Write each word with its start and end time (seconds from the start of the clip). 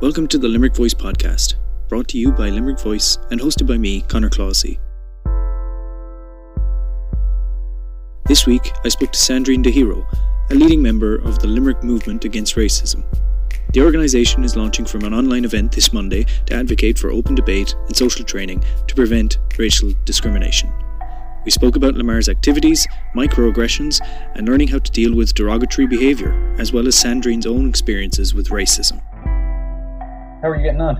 Welcome 0.00 0.28
to 0.28 0.38
the 0.38 0.48
Limerick 0.48 0.74
Voice 0.74 0.94
podcast, 0.94 1.56
brought 1.90 2.08
to 2.08 2.18
you 2.18 2.32
by 2.32 2.48
Limerick 2.48 2.80
Voice 2.80 3.18
and 3.30 3.38
hosted 3.38 3.66
by 3.66 3.76
me, 3.76 4.00
Conor 4.00 4.30
Clohessy. 4.30 4.78
This 8.24 8.46
week, 8.46 8.72
I 8.82 8.88
spoke 8.88 9.12
to 9.12 9.18
Sandrine 9.18 9.62
Ndahiro, 9.62 10.06
a 10.50 10.54
leading 10.54 10.80
member 10.80 11.16
of 11.16 11.40
the 11.40 11.48
Limerick 11.48 11.82
Movement 11.82 12.24
Against 12.24 12.56
Racism. 12.56 13.04
The 13.74 13.82
organisation 13.82 14.42
is 14.42 14.56
launching 14.56 14.86
from 14.86 15.04
an 15.04 15.12
online 15.12 15.44
event 15.44 15.72
this 15.72 15.92
Monday 15.92 16.24
to 16.46 16.54
advocate 16.54 16.98
for 16.98 17.10
open 17.10 17.34
debate 17.34 17.74
and 17.86 17.94
social 17.94 18.24
training 18.24 18.64
to 18.86 18.94
prevent 18.94 19.36
racial 19.58 19.92
discrimination. 20.06 20.72
We 21.44 21.50
spoke 21.50 21.76
about 21.76 21.96
Lamar's 21.96 22.30
activities, 22.30 22.86
microaggressions, 23.14 24.00
and 24.34 24.48
learning 24.48 24.68
how 24.68 24.78
to 24.78 24.92
deal 24.92 25.14
with 25.14 25.34
derogatory 25.34 25.86
behaviour, 25.86 26.56
as 26.58 26.72
well 26.72 26.88
as 26.88 26.96
Sandrine's 26.96 27.46
own 27.46 27.68
experiences 27.68 28.32
with 28.32 28.48
racism. 28.48 29.02
How 30.42 30.48
are 30.48 30.56
you 30.56 30.62
getting 30.62 30.80
on? 30.80 30.96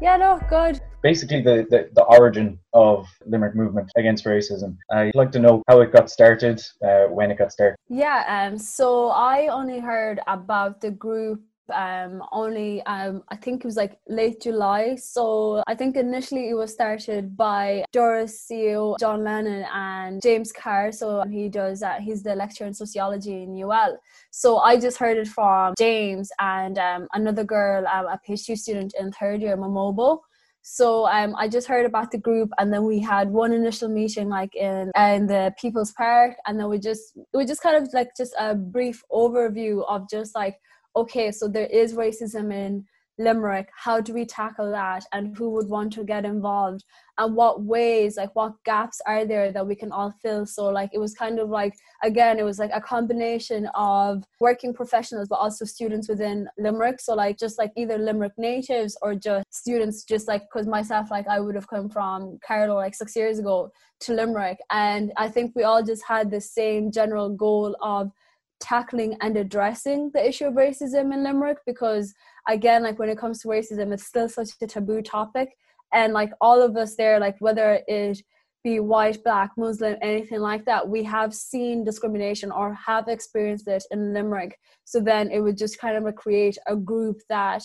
Yeah, 0.00 0.16
no, 0.16 0.40
good. 0.48 0.80
Basically, 1.02 1.42
the, 1.42 1.66
the, 1.68 1.90
the 1.92 2.02
origin 2.04 2.58
of 2.72 3.06
Limerick 3.26 3.54
movement 3.54 3.90
against 3.98 4.24
racism. 4.24 4.78
I'd 4.90 5.14
like 5.14 5.30
to 5.32 5.38
know 5.38 5.62
how 5.68 5.82
it 5.82 5.92
got 5.92 6.08
started, 6.08 6.62
uh, 6.82 7.04
when 7.04 7.30
it 7.30 7.36
got 7.36 7.52
started. 7.52 7.76
Yeah, 7.90 8.24
um, 8.26 8.56
so 8.56 9.08
I 9.08 9.48
only 9.48 9.78
heard 9.78 10.20
about 10.26 10.80
the 10.80 10.90
group 10.90 11.42
um 11.70 12.22
only 12.32 12.82
um 12.82 13.22
I 13.28 13.36
think 13.36 13.64
it 13.64 13.66
was 13.66 13.76
like 13.76 13.98
late 14.08 14.40
July. 14.42 14.96
So 14.96 15.62
I 15.66 15.74
think 15.74 15.96
initially 15.96 16.48
it 16.50 16.54
was 16.54 16.72
started 16.72 17.36
by 17.36 17.84
Doras 17.94 18.34
CEO 18.46 18.98
John 18.98 19.24
Lannon 19.24 19.66
and 19.72 20.22
James 20.22 20.52
Carr. 20.52 20.92
So 20.92 21.24
he 21.30 21.48
does 21.48 21.80
that. 21.80 22.00
He's 22.00 22.22
the 22.22 22.34
lecturer 22.34 22.66
in 22.66 22.74
sociology 22.74 23.42
in 23.42 23.62
UL. 23.62 23.98
So 24.30 24.58
I 24.58 24.78
just 24.78 24.98
heard 24.98 25.18
it 25.18 25.28
from 25.28 25.74
James 25.78 26.30
and 26.40 26.78
um, 26.78 27.08
another 27.12 27.44
girl, 27.44 27.86
um, 27.86 28.06
a 28.06 28.20
PhD 28.26 28.56
student 28.56 28.94
in 28.98 29.12
third 29.12 29.42
year, 29.42 29.56
Momobo. 29.56 30.20
So 30.68 31.06
um, 31.06 31.36
I 31.36 31.46
just 31.46 31.68
heard 31.68 31.86
about 31.86 32.10
the 32.10 32.18
group, 32.18 32.50
and 32.58 32.72
then 32.72 32.82
we 32.82 32.98
had 32.98 33.30
one 33.30 33.52
initial 33.52 33.88
meeting, 33.88 34.28
like 34.28 34.56
in 34.56 34.90
in 34.98 35.28
the 35.28 35.54
People's 35.56 35.92
Park, 35.92 36.34
and 36.44 36.58
then 36.58 36.68
we 36.68 36.80
just 36.80 37.16
we 37.32 37.46
just 37.46 37.62
kind 37.62 37.76
of 37.76 37.94
like 37.94 38.08
just 38.16 38.34
a 38.36 38.56
brief 38.56 39.00
overview 39.12 39.84
of 39.86 40.10
just 40.10 40.34
like 40.34 40.58
okay, 40.96 41.30
so 41.30 41.46
there 41.48 41.66
is 41.66 41.94
racism 41.94 42.52
in 42.52 42.84
Limerick. 43.18 43.70
How 43.74 44.00
do 44.00 44.12
we 44.12 44.26
tackle 44.26 44.70
that? 44.72 45.04
And 45.12 45.36
who 45.36 45.50
would 45.50 45.68
want 45.68 45.92
to 45.94 46.04
get 46.04 46.24
involved? 46.24 46.84
And 47.18 47.34
what 47.34 47.62
ways, 47.62 48.18
like 48.18 48.34
what 48.36 48.52
gaps 48.64 49.00
are 49.06 49.24
there 49.24 49.50
that 49.52 49.66
we 49.66 49.74
can 49.74 49.90
all 49.90 50.12
fill? 50.22 50.44
So, 50.44 50.66
like, 50.66 50.90
it 50.92 50.98
was 50.98 51.14
kind 51.14 51.38
of 51.38 51.48
like, 51.48 51.72
again, 52.02 52.38
it 52.38 52.42
was 52.42 52.58
like 52.58 52.72
a 52.74 52.80
combination 52.80 53.70
of 53.74 54.22
working 54.38 54.74
professionals, 54.74 55.28
but 55.28 55.36
also 55.36 55.64
students 55.64 56.10
within 56.10 56.46
Limerick. 56.58 57.00
So, 57.00 57.14
like, 57.14 57.38
just 57.38 57.58
like 57.58 57.72
either 57.74 57.96
Limerick 57.96 58.34
natives 58.36 58.98
or 59.00 59.14
just 59.14 59.46
students, 59.50 60.04
just 60.04 60.28
like, 60.28 60.42
because 60.42 60.66
myself, 60.66 61.10
like, 61.10 61.26
I 61.26 61.40
would 61.40 61.54
have 61.54 61.68
come 61.68 61.88
from 61.88 62.38
Carlow 62.46 62.74
like 62.74 62.94
six 62.94 63.16
years 63.16 63.38
ago 63.38 63.70
to 64.00 64.12
Limerick. 64.12 64.58
And 64.70 65.12
I 65.16 65.28
think 65.28 65.52
we 65.56 65.62
all 65.62 65.82
just 65.82 66.04
had 66.06 66.30
the 66.30 66.40
same 66.40 66.92
general 66.92 67.30
goal 67.30 67.76
of 67.80 68.12
tackling 68.60 69.16
and 69.20 69.36
addressing 69.36 70.10
the 70.14 70.26
issue 70.26 70.46
of 70.46 70.54
racism 70.54 71.12
in 71.12 71.22
Limerick 71.22 71.58
because 71.66 72.14
again 72.48 72.82
like 72.82 72.98
when 72.98 73.08
it 73.08 73.18
comes 73.18 73.40
to 73.40 73.48
racism 73.48 73.92
it's 73.92 74.06
still 74.06 74.28
such 74.28 74.50
a 74.62 74.66
taboo 74.66 75.02
topic. 75.02 75.50
And 75.92 76.12
like 76.12 76.32
all 76.40 76.62
of 76.62 76.76
us 76.76 76.96
there 76.96 77.20
like 77.20 77.36
whether 77.40 77.80
it 77.86 78.22
be 78.64 78.80
white 78.80 79.22
black 79.22 79.52
muslim 79.56 79.96
anything 80.02 80.40
like 80.40 80.64
that 80.64 80.88
we 80.88 81.04
have 81.04 81.32
seen 81.32 81.84
discrimination 81.84 82.50
or 82.50 82.74
have 82.74 83.06
experienced 83.06 83.68
it 83.68 83.84
in 83.90 84.12
limerick. 84.12 84.58
So 84.84 85.00
then 85.00 85.30
it 85.30 85.40
would 85.40 85.56
just 85.56 85.78
kind 85.78 85.96
of 85.96 86.14
create 86.14 86.58
a 86.66 86.76
group 86.76 87.20
that 87.28 87.62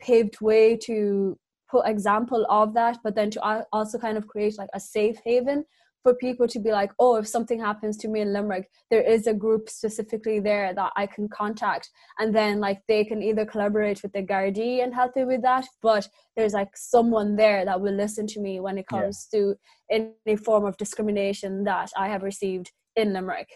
paved 0.00 0.40
way 0.40 0.76
to 0.76 1.38
put 1.70 1.86
example 1.86 2.46
of 2.50 2.74
that 2.74 2.98
but 3.02 3.14
then 3.14 3.30
to 3.30 3.66
also 3.72 3.98
kind 3.98 4.18
of 4.18 4.26
create 4.26 4.58
like 4.58 4.68
a 4.74 4.80
safe 4.80 5.16
haven 5.24 5.64
for 6.02 6.14
people 6.14 6.48
to 6.48 6.58
be 6.58 6.70
like, 6.70 6.92
oh, 6.98 7.16
if 7.16 7.26
something 7.26 7.60
happens 7.60 7.96
to 7.98 8.08
me 8.08 8.20
in 8.20 8.32
Limerick, 8.32 8.68
there 8.90 9.02
is 9.02 9.26
a 9.26 9.34
group 9.34 9.68
specifically 9.68 10.40
there 10.40 10.74
that 10.74 10.92
I 10.96 11.06
can 11.06 11.28
contact. 11.28 11.90
And 12.18 12.34
then 12.34 12.60
like 12.60 12.80
they 12.88 13.04
can 13.04 13.22
either 13.22 13.46
collaborate 13.46 14.02
with 14.02 14.12
the 14.12 14.22
Gardaí 14.22 14.82
and 14.82 14.94
help 14.94 15.16
me 15.16 15.24
with 15.24 15.42
that, 15.42 15.66
but 15.80 16.08
there's 16.36 16.54
like 16.54 16.76
someone 16.76 17.36
there 17.36 17.64
that 17.64 17.80
will 17.80 17.94
listen 17.94 18.26
to 18.28 18.40
me 18.40 18.60
when 18.60 18.78
it 18.78 18.86
comes 18.86 19.28
yeah. 19.32 19.38
to 19.38 19.54
any 19.90 20.36
form 20.36 20.64
of 20.64 20.76
discrimination 20.76 21.64
that 21.64 21.90
I 21.96 22.08
have 22.08 22.22
received 22.22 22.72
in 22.96 23.12
Limerick. 23.12 23.48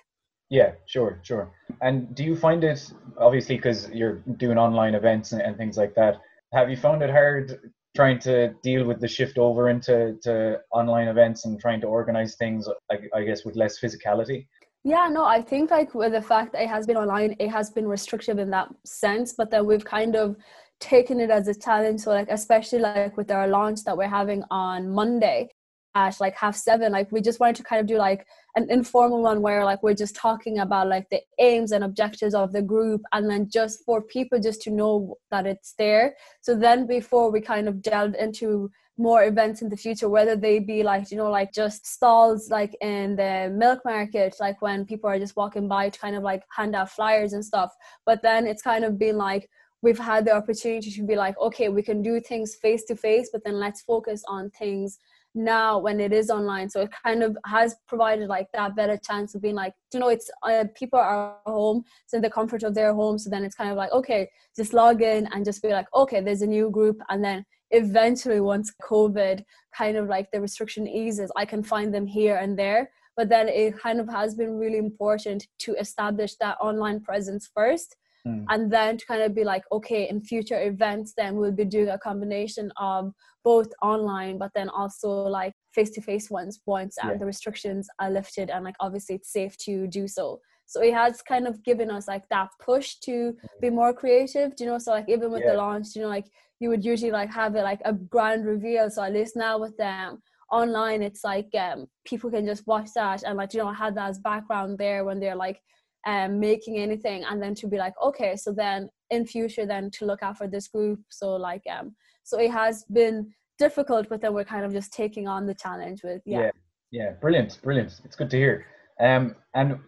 Yeah, 0.48 0.72
sure, 0.86 1.20
sure. 1.22 1.52
And 1.82 2.14
do 2.14 2.22
you 2.22 2.36
find 2.36 2.62
it 2.62 2.92
obviously 3.18 3.56
because 3.56 3.90
you're 3.90 4.22
doing 4.36 4.58
online 4.58 4.94
events 4.94 5.32
and, 5.32 5.42
and 5.42 5.56
things 5.56 5.76
like 5.76 5.94
that? 5.96 6.20
Have 6.52 6.70
you 6.70 6.76
found 6.76 7.02
it 7.02 7.10
hard 7.10 7.72
trying 7.96 8.18
to 8.20 8.54
deal 8.62 8.84
with 8.84 9.00
the 9.00 9.08
shift 9.08 9.38
over 9.38 9.70
into 9.70 10.16
to 10.22 10.60
online 10.70 11.08
events 11.08 11.46
and 11.46 11.58
trying 11.58 11.80
to 11.80 11.86
organize 11.86 12.36
things 12.36 12.68
I, 12.90 12.96
I 13.14 13.24
guess 13.24 13.44
with 13.44 13.56
less 13.56 13.80
physicality. 13.80 14.46
Yeah 14.84 15.08
no 15.10 15.24
i 15.24 15.40
think 15.42 15.70
like 15.70 15.94
with 15.94 16.12
the 16.12 16.22
fact 16.22 16.52
that 16.52 16.62
it 16.62 16.68
has 16.68 16.86
been 16.86 16.96
online 16.96 17.34
it 17.40 17.48
has 17.48 17.70
been 17.70 17.88
restrictive 17.88 18.38
in 18.38 18.50
that 18.50 18.68
sense 18.84 19.32
but 19.32 19.50
then 19.50 19.66
we've 19.66 19.84
kind 19.84 20.14
of 20.14 20.36
taken 20.78 21.20
it 21.20 21.30
as 21.30 21.48
a 21.48 21.54
challenge. 21.54 22.00
So 22.02 22.10
like 22.10 22.28
especially 22.30 22.80
like 22.80 23.16
with 23.16 23.30
our 23.30 23.48
launch 23.48 23.82
that 23.84 23.96
we're 23.96 24.16
having 24.20 24.42
on 24.50 24.90
monday 24.90 25.48
at 25.96 26.20
like 26.20 26.36
half 26.36 26.54
seven 26.54 26.92
like 26.92 27.10
we 27.10 27.22
just 27.22 27.40
wanted 27.40 27.56
to 27.56 27.62
kind 27.62 27.80
of 27.80 27.86
do 27.86 27.96
like 27.96 28.26
an 28.54 28.70
informal 28.70 29.22
one 29.22 29.40
where 29.40 29.64
like 29.64 29.82
we're 29.82 29.94
just 29.94 30.14
talking 30.14 30.58
about 30.58 30.88
like 30.88 31.08
the 31.10 31.20
aims 31.38 31.72
and 31.72 31.82
objectives 31.82 32.34
of 32.34 32.52
the 32.52 32.60
group 32.60 33.00
and 33.12 33.30
then 33.30 33.48
just 33.48 33.82
for 33.84 34.02
people 34.02 34.38
just 34.38 34.60
to 34.60 34.70
know 34.70 35.16
that 35.30 35.46
it's 35.46 35.72
there. 35.78 36.14
So 36.42 36.54
then 36.54 36.86
before 36.86 37.30
we 37.30 37.40
kind 37.40 37.66
of 37.66 37.80
delved 37.80 38.16
into 38.16 38.70
more 38.98 39.24
events 39.24 39.60
in 39.60 39.68
the 39.68 39.76
future 39.76 40.08
whether 40.08 40.36
they 40.36 40.58
be 40.58 40.82
like 40.82 41.10
you 41.10 41.18
know 41.18 41.30
like 41.30 41.52
just 41.52 41.86
stalls 41.86 42.48
like 42.50 42.74
in 42.80 43.14
the 43.14 43.52
milk 43.54 43.80
market 43.84 44.34
like 44.40 44.62
when 44.62 44.86
people 44.86 45.08
are 45.10 45.18
just 45.18 45.36
walking 45.36 45.68
by 45.68 45.90
to 45.90 45.98
kind 45.98 46.16
of 46.16 46.22
like 46.22 46.42
hand 46.54 46.74
out 46.76 46.90
flyers 46.90 47.32
and 47.32 47.44
stuff. 47.44 47.72
But 48.04 48.20
then 48.22 48.46
it's 48.46 48.62
kind 48.62 48.84
of 48.84 48.98
been 48.98 49.16
like 49.16 49.48
we've 49.82 49.98
had 49.98 50.24
the 50.24 50.34
opportunity 50.34 50.90
to 50.90 51.06
be 51.06 51.16
like 51.16 51.38
okay 51.38 51.68
we 51.70 51.82
can 51.82 52.02
do 52.02 52.20
things 52.20 52.54
face 52.54 52.84
to 52.84 52.96
face 52.96 53.28
but 53.32 53.44
then 53.44 53.58
let's 53.60 53.82
focus 53.82 54.22
on 54.26 54.50
things 54.50 54.98
now 55.36 55.78
when 55.78 56.00
it 56.00 56.12
is 56.12 56.30
online. 56.30 56.68
So 56.68 56.82
it 56.82 56.90
kind 57.04 57.22
of 57.22 57.36
has 57.46 57.76
provided 57.86 58.28
like 58.28 58.48
that 58.52 58.74
better 58.74 58.96
chance 58.96 59.34
of 59.34 59.42
being 59.42 59.54
like 59.54 59.74
you 59.92 60.00
know 60.00 60.08
it's 60.08 60.30
uh, 60.42 60.64
people 60.74 60.98
are 60.98 61.36
home 61.46 61.84
so 62.06 62.16
in 62.16 62.22
the 62.22 62.30
comfort 62.30 62.62
of 62.62 62.74
their 62.74 62.94
home. 62.94 63.18
So 63.18 63.30
then 63.30 63.44
it's 63.44 63.54
kind 63.54 63.70
of 63.70 63.76
like 63.76 63.92
okay 63.92 64.28
just 64.56 64.72
log 64.72 65.02
in 65.02 65.28
and 65.32 65.44
just 65.44 65.62
be 65.62 65.68
like 65.68 65.86
okay 65.94 66.20
there's 66.20 66.42
a 66.42 66.46
new 66.46 66.70
group. 66.70 67.00
And 67.08 67.22
then 67.22 67.44
eventually 67.72 68.40
once 68.40 68.72
covid 68.80 69.42
kind 69.76 69.96
of 69.96 70.06
like 70.06 70.30
the 70.30 70.40
restriction 70.40 70.86
eases 70.86 71.32
i 71.34 71.44
can 71.44 71.64
find 71.64 71.92
them 71.92 72.06
here 72.06 72.36
and 72.36 72.58
there. 72.58 72.90
But 73.16 73.30
then 73.30 73.48
it 73.48 73.78
kind 73.78 73.98
of 73.98 74.08
has 74.10 74.34
been 74.34 74.58
really 74.58 74.78
important 74.78 75.46
to 75.60 75.74
establish 75.74 76.36
that 76.36 76.58
online 76.60 77.00
presence 77.00 77.50
first 77.54 77.96
mm. 78.26 78.44
and 78.48 78.72
then 78.72 78.96
to 78.96 79.06
kind 79.06 79.22
of 79.22 79.34
be 79.34 79.44
like 79.44 79.62
okay 79.72 80.08
in 80.08 80.20
future 80.20 80.60
events 80.62 81.12
then 81.16 81.36
we'll 81.36 81.52
be 81.52 81.64
doing 81.64 81.88
a 81.88 81.98
combination 81.98 82.72
of 82.76 83.12
both 83.44 83.68
online 83.82 84.38
but 84.38 84.50
then 84.54 84.68
also 84.68 85.08
like 85.08 85.52
face-to-face 85.72 86.30
ones 86.30 86.60
once 86.66 86.96
yeah. 86.96 87.10
and 87.10 87.20
the 87.20 87.26
restrictions 87.26 87.88
are 88.00 88.10
lifted 88.10 88.50
and 88.50 88.64
like 88.64 88.74
obviously 88.80 89.14
it's 89.14 89.32
safe 89.32 89.56
to 89.56 89.86
do 89.86 90.08
so 90.08 90.40
so 90.66 90.82
it 90.82 90.92
has 90.92 91.22
kind 91.22 91.46
of 91.46 91.62
given 91.64 91.90
us 91.90 92.08
like 92.08 92.28
that 92.28 92.48
push 92.60 92.96
to 92.96 93.34
be 93.60 93.70
more 93.70 93.92
creative 93.92 94.52
you 94.58 94.66
know 94.66 94.78
so 94.78 94.90
like 94.90 95.08
even 95.08 95.30
with 95.30 95.42
yeah. 95.44 95.52
the 95.52 95.58
launch 95.58 95.88
you 95.94 96.02
know 96.02 96.08
like 96.08 96.26
you 96.58 96.68
would 96.68 96.84
usually 96.84 97.12
like 97.12 97.32
have 97.32 97.54
it 97.54 97.62
like 97.62 97.80
a 97.84 97.92
grand 97.92 98.44
reveal 98.44 98.90
so 98.90 99.02
at 99.02 99.12
least 99.12 99.36
now 99.36 99.58
with 99.58 99.76
them 99.76 100.18
online 100.50 101.02
it's 101.02 101.24
like 101.24 101.48
um 101.58 101.86
people 102.04 102.30
can 102.30 102.46
just 102.46 102.66
watch 102.66 102.88
that 102.94 103.22
and 103.24 103.36
like 103.36 103.52
you 103.52 103.60
know 103.60 103.72
have 103.72 103.94
that 103.94 104.10
as 104.10 104.18
background 104.18 104.78
there 104.78 105.04
when 105.04 105.18
they're 105.18 105.36
like 105.36 105.60
um, 106.06 106.38
making 106.38 106.78
anything 106.78 107.24
and 107.24 107.42
then 107.42 107.54
to 107.56 107.66
be 107.66 107.76
like 107.76 107.94
okay 108.02 108.36
so 108.36 108.52
then 108.52 108.88
in 109.10 109.26
future 109.26 109.66
then 109.66 109.90
to 109.90 110.06
look 110.06 110.22
out 110.22 110.38
for 110.38 110.46
this 110.46 110.68
group. 110.68 111.00
So 111.10 111.34
like 111.34 111.62
um 111.70 111.94
so 112.24 112.38
it 112.38 112.50
has 112.50 112.84
been 112.84 113.32
difficult 113.58 114.08
but 114.08 114.20
then 114.20 114.32
we're 114.32 114.44
kind 114.44 114.64
of 114.64 114.72
just 114.72 114.92
taking 114.92 115.26
on 115.28 115.46
the 115.46 115.54
challenge 115.54 116.02
with 116.02 116.22
yeah. 116.24 116.40
Yeah, 116.40 116.50
yeah. 116.90 117.10
brilliant 117.20 117.58
brilliant. 117.62 118.00
It's 118.04 118.16
good 118.16 118.30
to 118.30 118.36
hear. 118.36 118.66
Um 119.00 119.36
and 119.54 119.78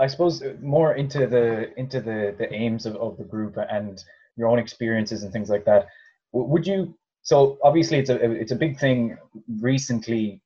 i 0.00 0.08
suppose 0.08 0.42
more 0.60 0.94
into 0.94 1.28
the 1.28 1.72
into 1.78 2.00
the 2.00 2.34
the 2.38 2.52
aims 2.52 2.86
of, 2.86 2.96
of 2.96 3.16
the 3.18 3.24
group 3.24 3.56
and 3.56 4.02
your 4.36 4.48
own 4.48 4.58
experiences 4.58 5.22
and 5.22 5.32
things 5.32 5.50
like 5.50 5.64
that. 5.66 5.86
Would 6.32 6.66
you 6.66 6.94
so 7.22 7.58
obviously 7.62 7.98
it's 7.98 8.10
a 8.10 8.16
it's 8.32 8.52
a 8.52 8.56
big 8.56 8.78
thing 8.78 9.18
recently 9.60 10.42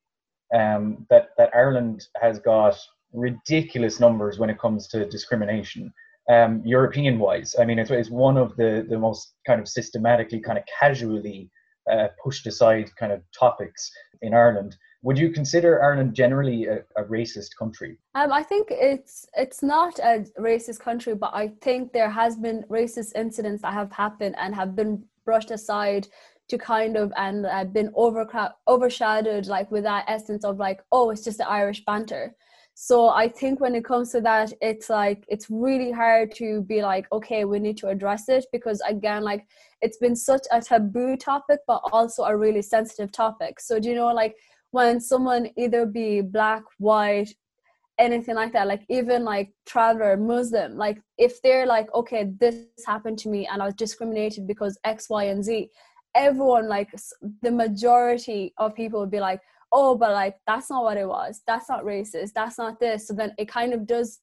um 0.54 1.06
that 1.08 1.28
that 1.38 1.50
ireland 1.54 2.06
has 2.20 2.38
got 2.38 2.76
ridiculous 3.14 4.00
numbers 4.00 4.38
when 4.38 4.50
it 4.50 4.58
comes 4.58 4.88
to 4.88 5.08
discrimination. 5.08 5.92
Um, 6.28 6.62
European 6.64 7.18
wise, 7.18 7.54
I 7.58 7.64
mean, 7.64 7.78
it's, 7.78 7.90
it's 7.90 8.10
one 8.10 8.36
of 8.36 8.56
the, 8.56 8.86
the 8.88 8.98
most 8.98 9.34
kind 9.46 9.60
of 9.60 9.68
systematically, 9.68 10.40
kind 10.40 10.58
of 10.58 10.64
casually 10.80 11.50
uh, 11.90 12.08
pushed 12.22 12.46
aside 12.46 12.90
kind 12.96 13.12
of 13.12 13.22
topics 13.38 13.90
in 14.22 14.34
Ireland. 14.34 14.76
Would 15.02 15.18
you 15.18 15.30
consider 15.30 15.84
Ireland 15.84 16.14
generally 16.14 16.64
a, 16.64 16.78
a 16.96 17.04
racist 17.04 17.50
country? 17.58 17.98
Um, 18.14 18.32
I 18.32 18.42
think 18.42 18.68
it's 18.70 19.26
it's 19.36 19.62
not 19.62 19.98
a 19.98 20.24
racist 20.40 20.80
country, 20.80 21.14
but 21.14 21.30
I 21.34 21.48
think 21.60 21.92
there 21.92 22.08
has 22.08 22.36
been 22.36 22.64
racist 22.70 23.14
incidents 23.14 23.60
that 23.62 23.74
have 23.74 23.92
happened 23.92 24.34
and 24.38 24.54
have 24.54 24.74
been 24.74 25.04
brushed 25.26 25.50
aside 25.50 26.08
to 26.48 26.58
kind 26.58 26.96
of 26.96 27.12
and 27.16 27.46
uh, 27.46 27.64
been 27.64 27.90
over 27.94 28.26
overshadowed 28.66 29.46
like 29.46 29.70
with 29.70 29.84
that 29.84 30.04
essence 30.08 30.44
of 30.44 30.58
like 30.58 30.80
oh 30.92 31.10
it's 31.10 31.24
just 31.24 31.38
the 31.38 31.48
irish 31.48 31.84
banter 31.84 32.34
so 32.74 33.08
i 33.08 33.28
think 33.28 33.60
when 33.60 33.74
it 33.74 33.84
comes 33.84 34.10
to 34.10 34.20
that 34.20 34.52
it's 34.60 34.90
like 34.90 35.24
it's 35.28 35.48
really 35.48 35.92
hard 35.92 36.34
to 36.34 36.62
be 36.62 36.82
like 36.82 37.06
okay 37.12 37.44
we 37.44 37.60
need 37.60 37.76
to 37.76 37.86
address 37.88 38.28
it 38.28 38.44
because 38.52 38.80
again 38.88 39.22
like 39.22 39.46
it's 39.80 39.98
been 39.98 40.16
such 40.16 40.42
a 40.50 40.60
taboo 40.60 41.16
topic 41.16 41.60
but 41.68 41.80
also 41.92 42.24
a 42.24 42.36
really 42.36 42.62
sensitive 42.62 43.12
topic. 43.12 43.60
So 43.60 43.78
do 43.78 43.90
you 43.90 43.94
know 43.94 44.12
like 44.12 44.34
when 44.70 45.00
someone 45.00 45.50
either 45.56 45.86
be 45.86 46.20
black 46.20 46.62
white 46.78 47.32
anything 47.98 48.34
like 48.34 48.52
that 48.52 48.66
like 48.66 48.84
even 48.88 49.22
like 49.24 49.52
traveler 49.66 50.16
muslim 50.16 50.76
like 50.76 51.00
if 51.16 51.40
they're 51.42 51.66
like 51.66 51.86
okay 51.94 52.32
this 52.40 52.56
happened 52.84 53.16
to 53.16 53.28
me 53.28 53.46
and 53.46 53.62
i 53.62 53.66
was 53.66 53.74
discriminated 53.74 54.48
because 54.48 54.76
x 54.82 55.08
y 55.08 55.24
and 55.24 55.44
z 55.44 55.70
everyone 56.16 56.68
like 56.68 56.90
the 57.42 57.52
majority 57.52 58.52
of 58.58 58.74
people 58.74 58.98
would 58.98 59.12
be 59.12 59.20
like 59.20 59.40
oh 59.74 59.94
but 59.94 60.12
like 60.12 60.36
that's 60.46 60.70
not 60.70 60.84
what 60.84 60.96
it 60.96 61.08
was. 61.08 61.42
That's 61.46 61.68
not 61.68 61.84
racist. 61.84 62.32
That's 62.34 62.56
not 62.56 62.80
this. 62.80 63.08
So 63.08 63.14
then 63.14 63.34
it 63.36 63.48
kind 63.48 63.74
of 63.74 63.86
does 63.86 64.20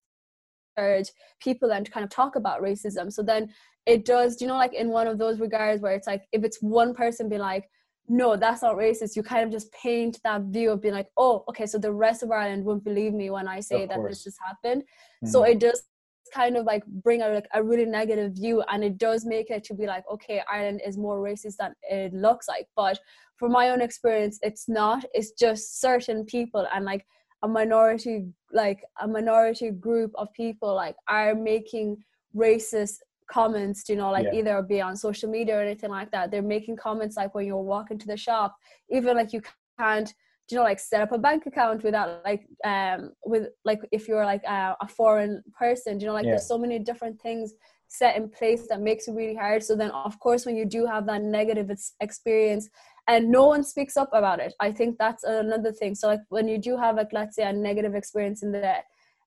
urge 0.77 1.09
people 1.41 1.69
then 1.69 1.83
to 1.83 1.91
kind 1.91 2.03
of 2.03 2.09
talk 2.09 2.35
about 2.35 2.61
racism. 2.61 3.11
So 3.11 3.21
then 3.21 3.49
it 3.85 4.05
does 4.05 4.39
you 4.41 4.47
know 4.47 4.57
like 4.57 4.73
in 4.73 4.89
one 4.89 5.07
of 5.07 5.17
those 5.17 5.39
regards 5.39 5.81
where 5.81 5.93
it's 5.93 6.07
like 6.07 6.23
if 6.31 6.43
it's 6.43 6.61
one 6.61 6.93
person 6.93 7.29
be 7.29 7.37
like 7.37 7.69
no 8.07 8.35
that's 8.35 8.61
not 8.61 8.75
racist 8.75 9.15
you 9.15 9.23
kind 9.23 9.43
of 9.43 9.51
just 9.51 9.71
paint 9.71 10.19
that 10.23 10.41
view 10.43 10.71
of 10.71 10.81
being 10.81 10.93
like 10.93 11.07
oh 11.17 11.43
okay 11.47 11.65
so 11.65 11.77
the 11.77 11.91
rest 11.91 12.23
of 12.23 12.31
ireland 12.31 12.63
won't 12.63 12.83
believe 12.83 13.13
me 13.13 13.29
when 13.29 13.47
i 13.47 13.59
say 13.59 13.85
that 13.85 13.99
this 14.07 14.23
just 14.23 14.37
happened. 14.45 14.81
Mm-hmm. 14.83 15.27
so 15.27 15.43
it 15.43 15.59
does 15.59 15.81
kind 16.31 16.57
of 16.57 16.65
like 16.65 16.85
bring 16.85 17.21
a 17.21 17.29
like 17.29 17.47
a 17.53 17.63
really 17.63 17.85
negative 17.85 18.33
view 18.33 18.63
and 18.69 18.83
it 18.83 18.97
does 18.97 19.25
make 19.25 19.49
it 19.49 19.63
to 19.63 19.73
be 19.73 19.85
like 19.85 20.03
okay 20.11 20.41
ireland 20.51 20.81
is 20.85 20.97
more 20.97 21.19
racist 21.19 21.57
than 21.57 21.73
it 21.83 22.13
looks 22.13 22.47
like. 22.47 22.67
But 22.75 22.99
from 23.35 23.51
my 23.51 23.69
own 23.69 23.81
experience 23.81 24.39
it's 24.41 24.67
not. 24.69 25.05
It's 25.13 25.31
just 25.31 25.81
certain 25.81 26.25
people 26.25 26.67
and 26.73 26.85
like 26.85 27.05
a 27.43 27.47
minority 27.47 28.27
like 28.51 28.83
a 29.01 29.07
minority 29.07 29.71
group 29.71 30.11
of 30.15 30.31
people 30.33 30.75
like 30.75 30.95
are 31.07 31.33
making 31.33 31.97
racist 32.35 32.97
comments 33.29 33.87
you 33.87 33.95
know 33.95 34.11
like 34.11 34.25
yeah. 34.25 34.39
either 34.39 34.61
be 34.61 34.81
on 34.81 34.95
social 34.95 35.29
media 35.29 35.57
or 35.57 35.61
anything 35.61 35.89
like 35.89 36.11
that. 36.11 36.31
They're 36.31 36.41
making 36.41 36.77
comments 36.77 37.17
like 37.17 37.33
when 37.33 37.45
you're 37.45 37.57
walking 37.61 37.97
to 37.99 38.07
the 38.07 38.17
shop. 38.17 38.55
Even 38.89 39.17
like 39.17 39.33
you 39.33 39.41
can't 39.79 40.13
you 40.49 40.57
know 40.57 40.63
like 40.63 40.79
set 40.79 41.01
up 41.01 41.11
a 41.11 41.17
bank 41.17 41.45
account 41.45 41.83
without 41.83 42.21
like 42.25 42.45
um 42.65 43.11
with 43.25 43.49
like 43.63 43.79
if 43.91 44.07
you're 44.07 44.25
like 44.25 44.43
a, 44.43 44.75
a 44.81 44.87
foreign 44.87 45.41
person 45.57 45.99
you 45.99 46.07
know 46.07 46.13
like 46.13 46.25
yeah. 46.25 46.31
there's 46.31 46.47
so 46.47 46.57
many 46.57 46.79
different 46.79 47.19
things 47.21 47.53
set 47.91 48.15
in 48.15 48.29
place 48.29 48.67
that 48.69 48.79
makes 48.79 49.09
it 49.09 49.11
really 49.11 49.35
hard. 49.35 49.61
So 49.61 49.75
then 49.75 49.91
of 49.91 50.17
course 50.19 50.45
when 50.45 50.55
you 50.55 50.65
do 50.65 50.85
have 50.85 51.05
that 51.07 51.21
negative 51.21 51.69
experience 51.99 52.69
and 53.07 53.29
no 53.29 53.45
one 53.47 53.63
speaks 53.63 53.97
up 53.97 54.09
about 54.13 54.39
it 54.39 54.53
i 54.59 54.71
think 54.71 54.97
that's 54.97 55.23
another 55.23 55.71
thing. 55.71 55.93
So 55.95 56.07
like 56.07 56.21
when 56.29 56.47
you 56.47 56.57
do 56.57 56.77
have 56.77 56.95
like 56.95 57.11
let's 57.11 57.35
say 57.35 57.43
a 57.43 57.53
negative 57.53 57.93
experience 57.93 58.43
in 58.43 58.51
the 58.53 58.75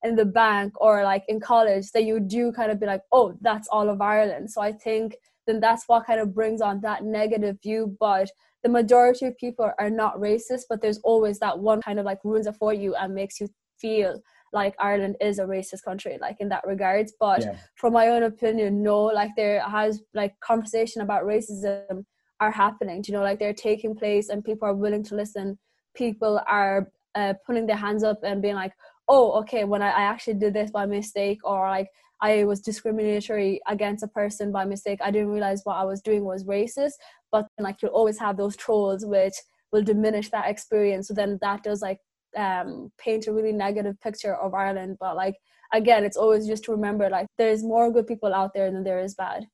in 0.03 0.17
the 0.17 0.25
bank 0.25 0.73
or 0.81 1.03
like 1.05 1.25
in 1.29 1.41
college 1.41 1.91
then 1.93 2.07
you 2.07 2.21
do 2.21 2.53
kind 2.53 2.71
of 2.73 2.81
be 2.81 2.87
like 2.87 3.03
oh 3.13 3.37
that's 3.43 3.69
all 3.69 3.91
of 3.91 4.01
ireland. 4.01 4.51
So 4.51 4.63
i 4.63 4.73
think 4.73 5.17
then 5.47 5.61
that's 5.61 5.85
what 5.87 6.07
kind 6.07 6.21
of 6.21 6.35
brings 6.35 6.63
on 6.63 6.81
that 6.81 7.05
negative 7.05 7.59
view 7.63 7.95
but 8.01 8.31
the 8.65 8.71
majority 8.71 9.27
of 9.27 9.37
people 9.37 9.71
are 9.79 9.91
not 9.91 10.17
racist, 10.17 10.63
but 10.69 10.81
there's 10.81 10.99
always 11.05 11.39
that 11.39 11.57
one 11.57 11.83
kind 11.83 11.99
of 12.01 12.07
like 12.07 12.19
ruins 12.25 12.47
it 12.47 12.57
for 12.57 12.73
you 12.73 12.95
and 12.95 13.15
makes 13.15 13.39
you 13.39 13.49
feel 13.79 14.21
like 14.55 14.75
Ireland 14.79 15.17
is 15.21 15.39
a 15.39 15.45
racist 15.45 15.85
country, 15.85 16.17
like 16.21 16.37
in 16.41 16.49
that 16.49 16.67
regards. 16.67 17.13
But 17.21 17.43
yeah. 17.43 17.57
from 17.77 17.93
my 17.93 18.09
own 18.09 18.23
opinion, 18.23 18.83
no, 18.83 19.03
like 19.03 19.33
there 19.37 19.61
has 19.61 20.01
like 20.15 20.33
conversation 20.41 21.03
about 21.03 21.25
racism 21.25 22.05
are 22.41 22.51
happening. 22.51 23.03
Do 23.03 23.13
you 23.13 23.19
know, 23.19 23.25
like 23.25 23.39
they're 23.39 23.53
taking 23.53 23.95
place 23.95 24.31
and 24.31 24.43
people 24.43 24.67
are 24.67 24.75
willing 24.75 25.05
to 25.05 25.15
listen. 25.15 25.59
People 25.95 26.41
are 26.49 26.91
uh, 27.15 27.35
putting 27.47 27.67
their 27.67 27.77
hands 27.77 28.03
up 28.03 28.21
and 28.23 28.41
being 28.41 28.55
like, 28.55 28.73
oh, 29.09 29.33
okay, 29.41 29.65
when 29.65 29.83
I, 29.83 29.91
I 29.91 30.03
actually 30.03 30.35
did 30.35 30.55
this 30.55 30.71
by 30.71 30.87
mistake, 30.87 31.41
or 31.45 31.69
like 31.69 31.89
I 32.25 32.45
was 32.45 32.61
discriminatory 32.61 33.61
against 33.69 34.03
a 34.03 34.09
person 34.09 34.51
by 34.51 34.65
mistake. 34.65 35.01
I 35.03 35.11
didn't 35.11 35.35
realize 35.37 35.61
what 35.65 35.77
I 35.77 35.85
was 35.85 36.01
doing 36.01 36.25
was 36.25 36.45
racist. 36.45 36.95
But 37.31 37.47
like 37.59 37.77
you'll 37.83 37.99
always 38.01 38.19
have 38.19 38.37
those 38.39 38.57
trolls 38.57 39.05
which 39.05 39.35
will 39.73 39.83
diminish 39.83 40.31
that 40.31 40.49
experience. 40.49 41.09
So 41.09 41.15
then 41.15 41.39
that 41.43 41.63
does 41.63 41.83
like 41.83 41.99
um, 42.35 42.91
paint 42.99 43.27
a 43.27 43.33
really 43.33 43.53
negative 43.53 44.01
picture 44.01 44.35
of 44.37 44.55
Ireland. 44.55 44.97
But 44.99 45.17
like 45.17 45.37
again, 45.75 46.03
it's 46.05 46.17
always 46.17 46.47
just 46.47 46.65
to 46.65 46.73
remember 46.73 47.11
like 47.11 47.27
there's 47.37 47.63
more 47.63 47.93
good 47.93 48.07
people 48.07 48.33
out 48.33 48.53
there 48.55 48.71
than 48.71 48.85
there 48.85 49.01
is 49.01 49.15
bad. 49.15 49.45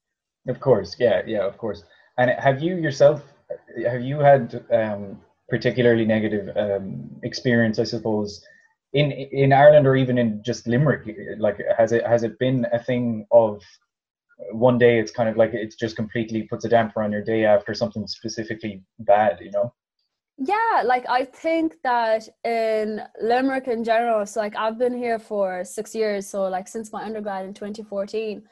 Of 0.48 0.60
course, 0.60 0.94
yeah, 0.98 1.22
yeah, 1.26 1.44
of 1.44 1.58
course. 1.58 1.82
And 2.18 2.30
have 2.38 2.62
you 2.62 2.76
yourself 2.76 3.22
have 3.92 4.02
you 4.02 4.20
had 4.20 4.64
um, 4.72 5.20
particularly 5.48 6.04
negative 6.04 6.56
um, 6.56 7.10
experience, 7.24 7.80
I 7.80 7.84
suppose, 7.84 8.44
in 8.92 9.12
in 9.12 9.52
Ireland 9.52 9.86
or 9.86 9.96
even 9.96 10.18
in 10.18 10.42
just 10.42 10.66
Limerick? 10.66 11.16
Like, 11.38 11.58
has 11.76 11.92
it 11.92 12.06
has 12.06 12.22
it 12.22 12.38
been 12.38 12.66
a 12.72 12.82
thing 12.82 13.26
of 13.30 13.62
one 14.52 14.78
day 14.78 14.98
it's 14.98 15.12
kind 15.12 15.28
of 15.28 15.36
like 15.36 15.52
it 15.54 15.74
just 15.78 15.96
completely 15.96 16.42
puts 16.42 16.64
a 16.64 16.68
damper 16.68 17.02
on 17.02 17.12
your 17.12 17.22
day 17.22 17.44
after 17.44 17.74
something 17.74 18.06
specifically 18.06 18.82
bad, 19.00 19.38
you 19.40 19.50
know? 19.50 19.72
Yeah, 20.38 20.82
like 20.84 21.04
I 21.08 21.26
think 21.26 21.74
that 21.84 22.26
in 22.44 23.02
Limerick 23.20 23.68
in 23.68 23.84
general, 23.84 24.24
so 24.24 24.40
like 24.40 24.56
I've 24.56 24.78
been 24.78 24.96
here 24.96 25.18
for 25.18 25.64
six 25.64 25.94
years, 25.94 26.26
so 26.26 26.48
like 26.48 26.66
since 26.66 26.92
my 26.92 27.04
undergrad 27.04 27.44
in 27.44 27.52
2014. 27.52 28.42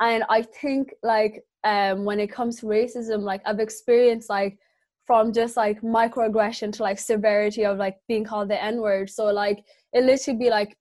And 0.00 0.24
I 0.30 0.42
think 0.42 0.94
like 1.02 1.44
um 1.62 2.04
when 2.04 2.18
it 2.18 2.32
comes 2.32 2.60
to 2.60 2.66
racism, 2.66 3.20
like 3.20 3.42
I've 3.44 3.60
experienced 3.60 4.30
like 4.30 4.58
from 5.06 5.32
just 5.32 5.56
like 5.56 5.80
microaggression 5.82 6.72
to 6.72 6.82
like 6.82 6.98
severity 6.98 7.64
of 7.64 7.78
like 7.78 7.98
being 8.08 8.24
called 8.24 8.48
the 8.48 8.62
N-word. 8.62 9.10
So 9.10 9.26
like 9.26 9.64
it 9.92 10.04
literally 10.04 10.38
be 10.38 10.50
like 10.50 10.76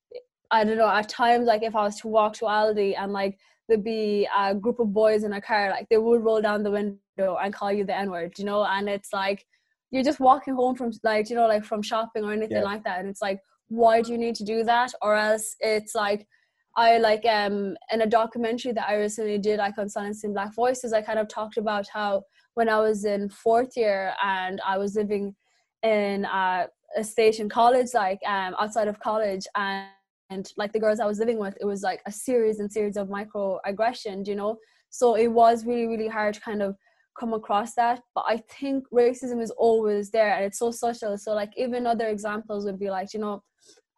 I 0.52 0.64
don't 0.64 0.78
know, 0.78 0.88
at 0.88 1.10
times 1.10 1.48
like 1.48 1.64
if 1.64 1.76
I 1.76 1.84
was 1.84 2.00
to 2.02 2.08
walk 2.08 2.34
to 2.34 2.46
Aldi 2.46 2.96
and 2.98 3.12
like 3.12 3.38
there'd 3.68 3.84
be 3.84 4.28
a 4.38 4.54
group 4.54 4.80
of 4.80 4.94
boys 4.94 5.24
in 5.24 5.34
a 5.34 5.42
car, 5.42 5.72
like 5.72 5.88
they 5.90 5.98
would 5.98 6.24
roll 6.24 6.42
down 6.42 6.62
the 6.62 6.70
window 6.70 7.38
and 7.42 7.54
call 7.54 7.72
you 7.72 7.86
the 7.86 7.98
N-word, 7.98 8.34
you 8.38 8.46
know, 8.46 8.64
and 8.64 8.88
it's 8.88 9.12
like 9.12 9.46
you're 9.90 10.04
just 10.04 10.20
walking 10.20 10.54
home 10.56 10.76
from 10.76 10.92
like, 11.04 11.30
you 11.30 11.36
know, 11.36 11.48
like 11.48 11.66
from 11.66 11.82
shopping 11.82 12.24
or 12.24 12.34
anything 12.34 12.58
yeah. 12.58 12.64
like 12.64 12.84
that. 12.84 13.00
And 13.00 13.10
it's 13.10 13.22
like, 13.22 13.40
why 13.70 14.02
do 14.02 14.12
you 14.12 14.18
need 14.18 14.36
to 14.36 14.44
do 14.44 14.64
that? 14.64 14.94
Or 15.02 15.16
else 15.16 15.56
it's 15.60 15.96
like 15.96 16.28
I 16.76 16.98
like 16.98 17.26
um 17.26 17.78
in 17.92 18.02
a 18.02 18.08
documentary 18.08 18.72
that 18.74 18.88
I 18.88 18.96
recently 18.96 19.38
did 19.38 19.60
like 19.60 19.76
Unsilencing 19.76 20.34
Black 20.34 20.56
Voices, 20.56 20.94
I 20.94 21.02
kind 21.02 21.20
of 21.20 21.28
talked 21.28 21.58
about 21.58 21.86
how 21.94 22.24
when 22.56 22.70
I 22.70 22.80
was 22.80 23.06
in 23.06 23.30
fourth 23.30 23.76
year 23.76 24.14
and 24.24 24.62
I 24.66 24.78
was 24.78 24.96
living 24.96 25.36
in 25.84 26.26
a, 26.26 26.68
a 26.98 27.04
station 27.04 27.50
college, 27.50 27.94
like 27.94 28.20
um 28.28 28.56
outside 28.60 28.88
of 28.88 29.00
college 29.00 29.46
and 29.56 29.88
and 30.30 30.52
like 30.58 30.74
the 30.74 30.80
girls 30.80 31.00
I 31.00 31.06
was 31.06 31.20
living 31.20 31.38
with, 31.38 31.56
it 31.62 31.66
was 31.66 31.84
like 31.84 32.02
a 32.08 32.12
series 32.12 32.60
and 32.60 32.72
series 32.72 32.98
of 32.98 33.08
microaggressions, 33.08 34.28
you 34.28 34.36
know. 34.36 34.58
So 34.90 35.16
it 35.16 35.28
was 35.28 35.66
really, 35.66 35.88
really 35.88 36.08
hard 36.08 36.34
to 36.36 36.42
kind 36.42 36.62
of 36.64 36.76
come 37.20 37.34
across 37.34 37.76
that. 37.76 38.02
But 38.16 38.26
I 38.28 38.38
think 38.60 38.86
racism 38.92 39.42
is 39.42 39.52
always 39.52 40.10
there 40.10 40.34
and 40.36 40.46
it's 40.46 40.60
so 40.60 40.72
social. 40.72 41.18
So 41.18 41.34
like 41.34 41.52
even 41.58 41.86
other 41.86 42.08
examples 42.08 42.66
would 42.66 42.80
be 42.80 42.90
like, 42.90 43.14
you 43.14 43.20
know, 43.20 43.44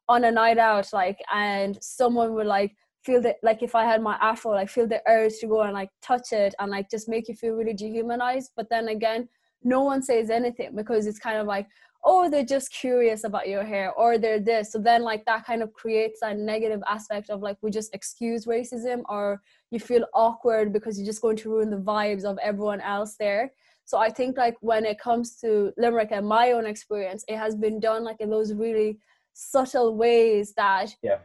on 0.08 0.24
a 0.24 0.32
night 0.32 0.58
out, 0.58 0.92
like 0.94 1.20
and 1.34 1.78
someone 1.82 2.34
would 2.34 2.48
like 2.48 2.76
feel 3.04 3.22
that 3.22 3.38
like 3.44 3.62
if 3.64 3.76
I 3.76 3.86
had 3.86 4.02
my 4.02 4.18
afro, 4.22 4.52
like 4.52 4.70
feel 4.70 4.88
the 4.88 5.02
urge 5.08 5.34
to 5.40 5.48
go 5.48 5.62
and 5.62 5.74
like 5.74 5.90
touch 6.02 6.32
it 6.32 6.56
and 6.60 6.72
like 6.72 6.90
just 6.90 7.10
make 7.10 7.28
you 7.28 7.36
feel 7.36 7.54
really 7.54 7.74
dehumanized. 7.74 8.52
But 8.56 8.70
then 8.70 8.88
again, 8.90 9.30
no 9.64 9.82
one 9.82 10.02
says 10.02 10.30
anything 10.30 10.76
because 10.76 11.08
it's 11.08 11.20
kind 11.20 11.38
of 11.38 11.48
like, 11.48 11.68
oh 12.06 12.30
they're 12.30 12.46
just 12.46 12.72
curious 12.72 13.24
about 13.24 13.50
your 13.50 13.64
hair 13.64 13.92
or 13.94 14.18
they're 14.18 14.40
this 14.40 14.72
so 14.72 14.80
then 14.80 15.02
like 15.02 15.26
that 15.26 15.44
kind 15.44 15.64
of 15.64 15.74
creates 15.74 16.20
a 16.22 16.34
negative 16.34 16.82
aspect 16.88 17.30
of 17.30 17.42
like 17.42 17.58
we 17.62 17.72
just 17.72 17.94
excuse 17.94 18.46
racism 18.46 19.02
or 19.10 19.42
you 19.72 19.80
feel 19.80 20.06
awkward 20.14 20.72
because 20.72 20.98
you're 20.98 21.06
just 21.06 21.22
going 21.22 21.36
to 21.36 21.50
ruin 21.50 21.72
the 21.72 21.78
vibes 21.78 22.24
of 22.24 22.38
everyone 22.44 22.80
else 22.82 23.16
there 23.20 23.52
so 23.86 23.98
i 23.98 24.10
think 24.10 24.38
like 24.38 24.56
when 24.62 24.86
it 24.86 25.00
comes 25.00 25.36
to 25.36 25.74
limerick 25.78 26.10
and 26.12 26.28
my 26.28 26.52
own 26.52 26.68
experience 26.68 27.26
it 27.28 27.38
has 27.38 27.56
been 27.56 27.80
done 27.80 28.04
like 28.04 28.18
in 28.20 28.30
those 28.30 28.54
really 28.54 29.00
subtle 29.36 29.96
ways 29.96 30.54
that 30.54 30.96
yeah 31.04 31.18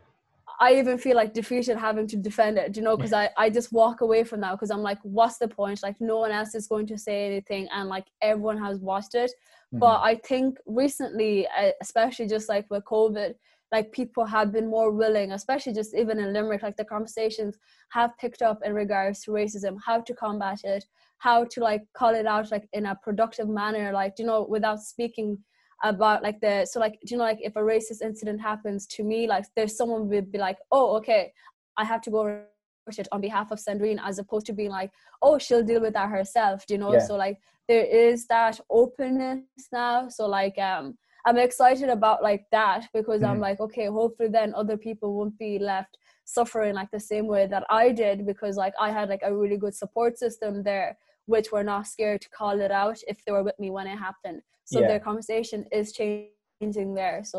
I 0.61 0.75
even 0.75 0.99
feel 0.99 1.17
like 1.17 1.33
defeated 1.33 1.79
having 1.79 2.07
to 2.09 2.17
defend 2.17 2.59
it, 2.59 2.77
you 2.77 2.83
know, 2.83 2.95
because 2.95 3.15
I, 3.15 3.31
I 3.39 3.49
just 3.49 3.73
walk 3.73 4.03
away 4.03 4.25
from 4.25 4.43
that 4.43 4.53
because 4.53 4.71
I'm 4.71 4.83
like, 4.83 4.99
what's 5.03 5.39
the 5.39 5.49
point? 5.49 5.83
Like, 5.83 5.99
no 6.01 6.19
one 6.19 6.33
else 6.33 6.55
is 6.55 6.67
going 6.67 6.87
to 6.89 6.99
say 6.99 7.27
anything, 7.27 7.67
and 7.73 7.89
like 7.89 8.05
everyone 8.21 8.59
has 8.59 8.79
watched 8.79 9.15
it. 9.15 9.31
Mm-hmm. 9.31 9.79
But 9.79 10.03
I 10.03 10.17
think 10.17 10.59
recently, 10.67 11.47
uh, 11.49 11.71
especially 11.81 12.27
just 12.27 12.51
like 12.51 12.67
with 12.69 12.85
COVID, 12.85 13.35
like 13.73 13.91
people 13.93 14.27
have 14.27 14.53
been 14.53 14.69
more 14.69 14.91
willing, 14.91 15.33
especially 15.33 15.73
just 15.73 15.95
even 15.95 16.19
in 16.19 16.35
Limerick, 16.35 16.63
like 16.63 16.77
the 16.77 16.85
conversations 16.85 17.57
have 17.91 18.17
picked 18.19 18.43
up 18.43 18.61
in 18.63 18.75
regards 18.75 19.23
to 19.23 19.31
racism, 19.31 19.79
how 19.85 20.01
to 20.01 20.13
combat 20.13 20.61
it, 20.65 20.85
how 21.19 21.45
to 21.45 21.61
like 21.61 21.83
call 21.95 22.15
it 22.15 22.27
out 22.27 22.51
like 22.51 22.69
in 22.75 22.87
a 22.87 22.99
productive 23.03 23.49
manner, 23.49 23.93
like 23.93 24.15
you 24.19 24.27
know, 24.27 24.47
without 24.49 24.81
speaking 24.81 25.39
about 25.83 26.23
like 26.23 26.41
the 26.41 26.67
so 26.67 26.79
like 26.81 26.99
do 27.07 27.15
you 27.15 27.19
know 27.19 27.25
like 27.25 27.39
if 27.41 27.57
a 27.57 27.61
racist 27.61 28.03
incident 28.03 28.41
happens 28.41 28.87
to 28.89 29.03
me, 29.05 29.27
like 29.27 29.45
there's 29.57 29.77
someone 29.77 30.09
would 30.09 30.31
be 30.33 30.39
like, 30.39 30.59
oh 30.71 30.97
okay, 30.97 31.33
I 31.77 31.85
have 31.85 32.01
to 32.03 32.11
go 32.11 32.25
report 32.25 32.99
it 32.99 33.09
on 33.13 33.21
behalf 33.21 33.51
of 33.51 33.59
Sandrine 33.59 34.01
as 34.05 34.19
opposed 34.19 34.47
to 34.47 34.53
being 34.53 34.71
like, 34.71 34.91
oh, 35.23 35.39
she'll 35.39 35.63
deal 35.63 35.81
with 35.81 35.95
that 35.95 36.11
herself, 36.11 36.67
do 36.67 36.75
you 36.75 36.79
know? 36.79 36.93
Yeah. 36.93 36.99
So 36.99 37.17
like 37.17 37.39
there 37.69 37.85
is 37.85 38.27
that 38.27 38.61
openness 38.71 39.43
now. 39.73 40.09
So 40.09 40.27
like 40.27 40.59
um 40.59 40.97
I'm 41.27 41.37
excited 41.37 41.91
about 41.91 42.23
like 42.23 42.47
that 42.51 42.89
because 42.95 43.23
I'm 43.23 43.37
Mhm. 43.37 43.41
like, 43.41 43.61
okay, 43.61 43.87
hopefully 43.87 44.31
then 44.31 44.55
other 44.55 44.77
people 44.79 45.15
won't 45.15 45.39
be 45.39 45.59
left 45.59 45.99
suffering 46.25 46.75
like 46.75 46.91
the 46.93 47.01
same 47.01 47.27
way 47.27 47.47
that 47.47 47.65
I 47.69 47.93
did 47.93 48.25
because 48.27 48.57
like 48.57 48.73
I 48.81 48.91
had 48.91 49.09
like 49.09 49.21
a 49.25 49.35
really 49.37 49.57
good 49.59 49.75
support 49.75 50.17
system 50.19 50.63
there 50.63 50.97
which 51.31 51.53
were 51.53 51.63
not 51.73 51.87
scared 51.87 52.21
to 52.23 52.29
call 52.39 52.61
it 52.67 52.73
out 52.83 52.99
if 53.13 53.17
they 53.25 53.33
were 53.37 53.45
with 53.49 53.59
me 53.65 53.71
when 53.77 53.87
it 53.87 53.99
happened. 54.09 54.43
So 54.65 54.81
Yeah. 54.81 54.89
their 54.89 55.03
conversation 55.09 55.61
is 55.81 55.87
changing 55.99 56.95
there. 57.01 57.19
So 57.33 57.39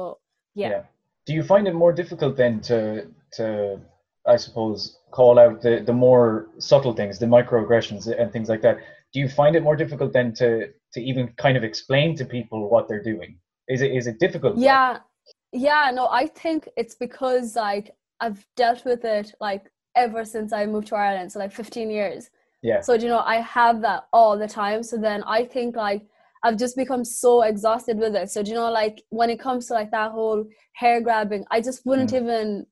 yeah. 0.56 0.84
Do 1.28 1.34
you 1.38 1.44
find 1.44 1.68
it 1.68 1.76
more 1.84 1.94
difficult 2.02 2.34
then 2.42 2.54
to 2.70 2.78
to 3.38 3.46
I 4.34 4.38
suppose 4.46 4.78
call 5.18 5.36
out 5.44 5.62
the 5.66 5.74
the 5.90 5.98
more 6.08 6.26
subtle 6.72 6.94
things, 7.00 7.14
the 7.20 7.32
microaggressions 7.38 8.02
and 8.20 8.28
things 8.34 8.50
like 8.54 8.64
that? 8.68 8.78
Do 9.14 9.18
you 9.24 9.30
find 9.40 9.54
it 9.58 9.64
more 9.70 9.78
difficult 9.84 10.12
then 10.18 10.34
to 10.42 10.48
to 10.94 11.00
even 11.10 11.24
kind 11.46 11.56
of 11.60 11.64
explain 11.72 12.10
to 12.20 12.26
people 12.36 12.60
what 12.74 12.84
they're 12.88 13.08
doing? 13.14 13.32
Is 13.74 13.80
it 13.86 13.92
is 14.00 14.06
it 14.12 14.18
difficult? 14.26 14.54
Yeah. 14.58 15.00
Yeah, 15.54 15.92
no, 16.00 16.08
I 16.22 16.26
think 16.42 16.60
it's 16.82 16.96
because 17.06 17.48
like 17.68 17.88
I've 18.24 18.42
dealt 18.62 18.82
with 18.92 19.04
it 19.18 19.28
like 19.48 19.64
ever 20.06 20.24
since 20.34 20.50
I 20.60 20.66
moved 20.66 20.88
to 20.92 20.96
Ireland, 20.96 21.32
so 21.32 21.40
like 21.40 21.52
15 21.52 21.90
years. 22.00 22.30
Yeah. 22.62 22.82
So 22.82 22.94
you 22.94 23.08
know, 23.08 23.20
I 23.26 23.38
have 23.38 23.82
that 23.82 24.08
all 24.14 24.38
the 24.38 24.48
time. 24.48 24.84
So 24.84 24.98
then 24.98 25.24
I 25.24 25.46
think 25.46 25.76
like 25.76 26.04
I've 26.44 26.58
just 26.58 26.76
become 26.76 27.06
so 27.06 27.44
exhausted 27.44 27.98
with 27.98 28.16
it. 28.16 28.30
So 28.30 28.42
you 28.42 28.54
know, 28.54 28.72
like 28.72 29.04
when 29.10 29.30
it 29.30 29.40
comes 29.40 29.68
to 29.68 29.74
like 29.74 29.92
that 29.92 30.12
whole 30.12 30.46
hair 30.74 31.02
grabbing, 31.02 31.46
I 31.52 31.62
just 31.62 31.86
wouldn't 31.86 32.12
mm. 32.12 32.22
even 32.22 32.66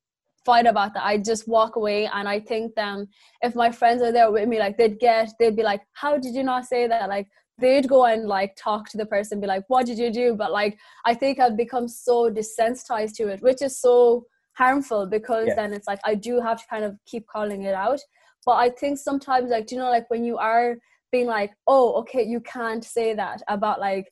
fight 0.46 0.66
about 0.66 0.94
that. 0.94 1.06
I 1.06 1.18
just 1.18 1.48
walk 1.48 1.76
away, 1.76 2.08
and 2.08 2.28
I 2.28 2.40
think 2.40 2.74
then 2.76 3.08
if 3.42 3.56
my 3.56 3.72
friends 3.72 4.02
are 4.02 4.12
there 4.12 4.32
with 4.32 4.48
me, 4.48 4.60
like 4.60 4.78
they'd 4.78 5.00
get, 5.00 5.30
they'd 5.40 5.56
be 5.56 5.64
like, 5.64 5.82
"How 5.94 6.18
did 6.18 6.34
you 6.36 6.44
not 6.44 6.66
say 6.66 6.88
that?" 6.88 7.10
Like 7.10 7.28
they'd 7.60 7.88
go 7.88 8.06
and 8.06 8.28
like 8.28 8.56
talk 8.56 8.90
to 8.90 8.98
the 8.98 9.06
person, 9.06 9.42
be 9.42 9.48
like, 9.48 9.66
"What 9.68 9.86
did 9.86 9.98
you 9.98 10.12
do?" 10.12 10.36
But 10.36 10.52
like 10.52 10.78
I 11.06 11.14
think 11.14 11.40
I've 11.40 11.58
become 11.58 11.88
so 11.88 12.30
desensitized 12.30 13.16
to 13.16 13.28
it, 13.28 13.42
which 13.42 13.62
is 13.62 13.80
so 13.80 14.26
harmful 14.54 15.06
because 15.08 15.48
Yeah. 15.48 15.56
then 15.56 15.74
it's 15.74 15.88
like 15.88 16.00
I 16.04 16.16
do 16.16 16.42
have 16.42 16.60
to 16.62 16.68
kind 16.70 16.84
of 16.84 16.98
keep 17.06 17.28
calling 17.28 17.64
it 17.64 17.74
out. 17.74 18.00
But 18.46 18.54
I 18.54 18.70
think 18.70 18.98
sometimes, 18.98 19.50
like, 19.52 19.68
do 19.68 19.76
you 19.76 19.82
know, 19.82 19.90
like 19.90 20.10
when 20.10 20.24
you 20.24 20.38
are 20.38 20.78
being 21.12 21.28
like, 21.28 21.52
oh, 21.68 21.94
okay, 22.02 22.24
you 22.24 22.40
can't 22.42 22.84
say 22.84 23.14
that 23.14 23.42
about 23.48 23.80
like 23.80 24.10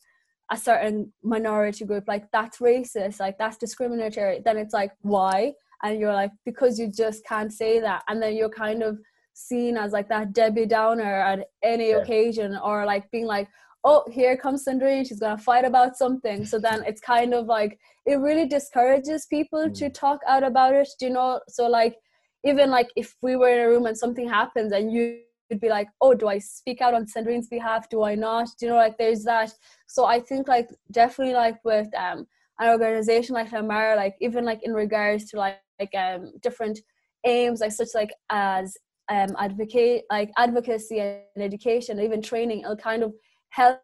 a 0.51 0.57
certain 0.57 1.11
minority 1.23 1.85
group, 1.85 2.05
like 2.07 2.25
that's 2.31 2.59
racist, 2.59 3.19
like 3.19 3.37
that's 3.37 3.57
discriminatory, 3.57 4.41
then 4.43 4.57
it's 4.57 4.73
like, 4.73 4.91
why? 5.01 5.53
And 5.83 5.99
you're 5.99 6.13
like, 6.13 6.31
because 6.45 6.79
you 6.79 6.91
just 6.91 7.25
can't 7.25 7.51
say 7.51 7.79
that. 7.79 8.03
And 8.07 8.21
then 8.21 8.35
you're 8.35 8.49
kind 8.49 8.81
of 8.81 8.97
seen 9.33 9.77
as 9.77 9.91
like 9.91 10.09
that 10.09 10.33
Debbie 10.33 10.65
Downer 10.65 11.03
at 11.21 11.47
any 11.63 11.89
Yeah. 11.91 11.97
occasion, 11.97 12.57
or 12.63 12.85
like 12.85 13.09
being 13.11 13.25
like, 13.27 13.47
oh, 13.83 14.03
here 14.11 14.35
comes 14.35 14.65
Sandrine, 14.65 15.07
she's 15.07 15.19
gonna 15.19 15.37
fight 15.37 15.63
about 15.65 15.95
something. 15.95 16.45
So 16.45 16.59
then 16.59 16.83
it's 16.85 16.99
kind 16.99 17.33
of 17.33 17.45
like, 17.45 17.77
it 18.05 18.15
really 18.15 18.47
discourages 18.47 19.27
people 19.27 19.69
to 19.69 19.85
Mm. 19.85 19.93
talk 19.93 20.19
out 20.27 20.43
about 20.43 20.73
it, 20.73 20.89
do 20.99 21.05
you 21.07 21.13
know? 21.13 21.39
So, 21.47 21.67
like, 21.67 21.95
even 22.43 22.69
like 22.69 22.89
if 22.95 23.15
we 23.21 23.35
were 23.35 23.49
in 23.49 23.59
a 23.59 23.67
room 23.67 23.85
and 23.85 23.97
something 23.97 24.27
happens 24.27 24.71
and 24.71 24.91
you 24.91 25.19
would 25.49 25.59
be 25.59 25.69
like, 25.69 25.87
oh, 26.01 26.13
do 26.13 26.27
I 26.27 26.39
speak 26.39 26.81
out 26.81 26.93
on 26.93 27.07
Sandrine's 27.07 27.47
behalf? 27.47 27.89
Do 27.89 28.03
I 28.03 28.15
not? 28.15 28.49
Do 28.59 28.65
you 28.65 28.71
know, 28.71 28.77
like 28.77 28.97
there's 28.97 29.23
that. 29.23 29.53
So 29.87 30.05
I 30.05 30.19
think 30.19 30.47
like 30.47 30.69
definitely 30.91 31.33
like 31.33 31.63
with 31.63 31.87
um 31.95 32.27
an 32.59 32.69
organization 32.69 33.35
like 33.35 33.51
Lamar, 33.51 33.95
like 33.95 34.15
even 34.21 34.45
like 34.45 34.61
in 34.63 34.73
regards 34.73 35.25
to 35.31 35.37
like 35.37 35.59
like 35.79 35.93
um 35.95 36.33
different 36.41 36.79
aims 37.25 37.61
like 37.61 37.71
such 37.71 37.89
like 37.93 38.11
as 38.29 38.77
um 39.09 39.35
advocate 39.37 40.03
like 40.11 40.31
advocacy 40.37 40.99
and 40.99 41.21
education, 41.37 41.99
even 41.99 42.21
training, 42.21 42.61
it'll 42.61 42.75
kind 42.75 43.03
of 43.03 43.13
help 43.49 43.79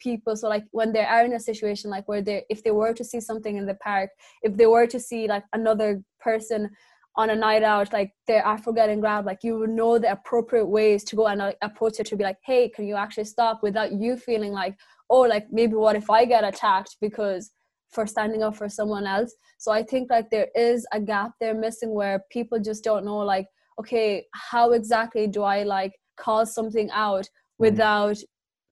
people 0.00 0.34
so 0.34 0.48
like 0.48 0.64
when 0.70 0.92
they 0.92 1.04
are 1.04 1.24
in 1.24 1.34
a 1.34 1.40
situation 1.40 1.90
like 1.90 2.08
where 2.08 2.22
they 2.22 2.42
if 2.48 2.64
they 2.64 2.70
were 2.70 2.94
to 2.94 3.04
see 3.04 3.20
something 3.20 3.58
in 3.58 3.66
the 3.66 3.74
park 3.74 4.08
if 4.42 4.56
they 4.56 4.64
were 4.64 4.86
to 4.86 4.98
see 4.98 5.28
like 5.28 5.44
another 5.52 6.02
person 6.20 6.70
on 7.16 7.30
a 7.30 7.36
night 7.36 7.62
out, 7.62 7.92
like 7.92 8.12
they're 8.26 8.44
after 8.44 8.72
getting 8.72 9.00
grabbed, 9.00 9.26
like 9.26 9.42
you 9.42 9.58
would 9.58 9.70
know 9.70 9.98
the 9.98 10.12
appropriate 10.12 10.66
ways 10.66 11.04
to 11.04 11.16
go 11.16 11.26
and 11.26 11.40
like, 11.40 11.58
approach 11.62 11.98
it 11.98 12.06
to 12.06 12.16
be 12.16 12.24
like, 12.24 12.38
hey, 12.44 12.68
can 12.68 12.86
you 12.86 12.94
actually 12.96 13.24
stop 13.24 13.62
without 13.62 13.92
you 13.92 14.16
feeling 14.16 14.52
like, 14.52 14.76
oh, 15.10 15.20
like 15.20 15.46
maybe 15.50 15.74
what 15.74 15.96
if 15.96 16.08
I 16.08 16.24
get 16.24 16.44
attacked 16.44 16.96
because 17.00 17.50
for 17.90 18.06
standing 18.06 18.42
up 18.42 18.56
for 18.56 18.68
someone 18.68 19.06
else. 19.06 19.34
So 19.58 19.72
I 19.72 19.82
think 19.82 20.10
like 20.10 20.30
there 20.30 20.48
is 20.54 20.86
a 20.92 21.00
gap 21.00 21.32
there 21.40 21.54
missing 21.54 21.92
where 21.92 22.22
people 22.30 22.60
just 22.60 22.84
don't 22.84 23.04
know 23.04 23.18
like, 23.18 23.46
okay, 23.80 24.26
how 24.32 24.72
exactly 24.72 25.26
do 25.26 25.42
I 25.42 25.64
like 25.64 25.98
call 26.16 26.46
something 26.46 26.90
out 26.92 27.24
mm-hmm. 27.24 27.64
without 27.64 28.18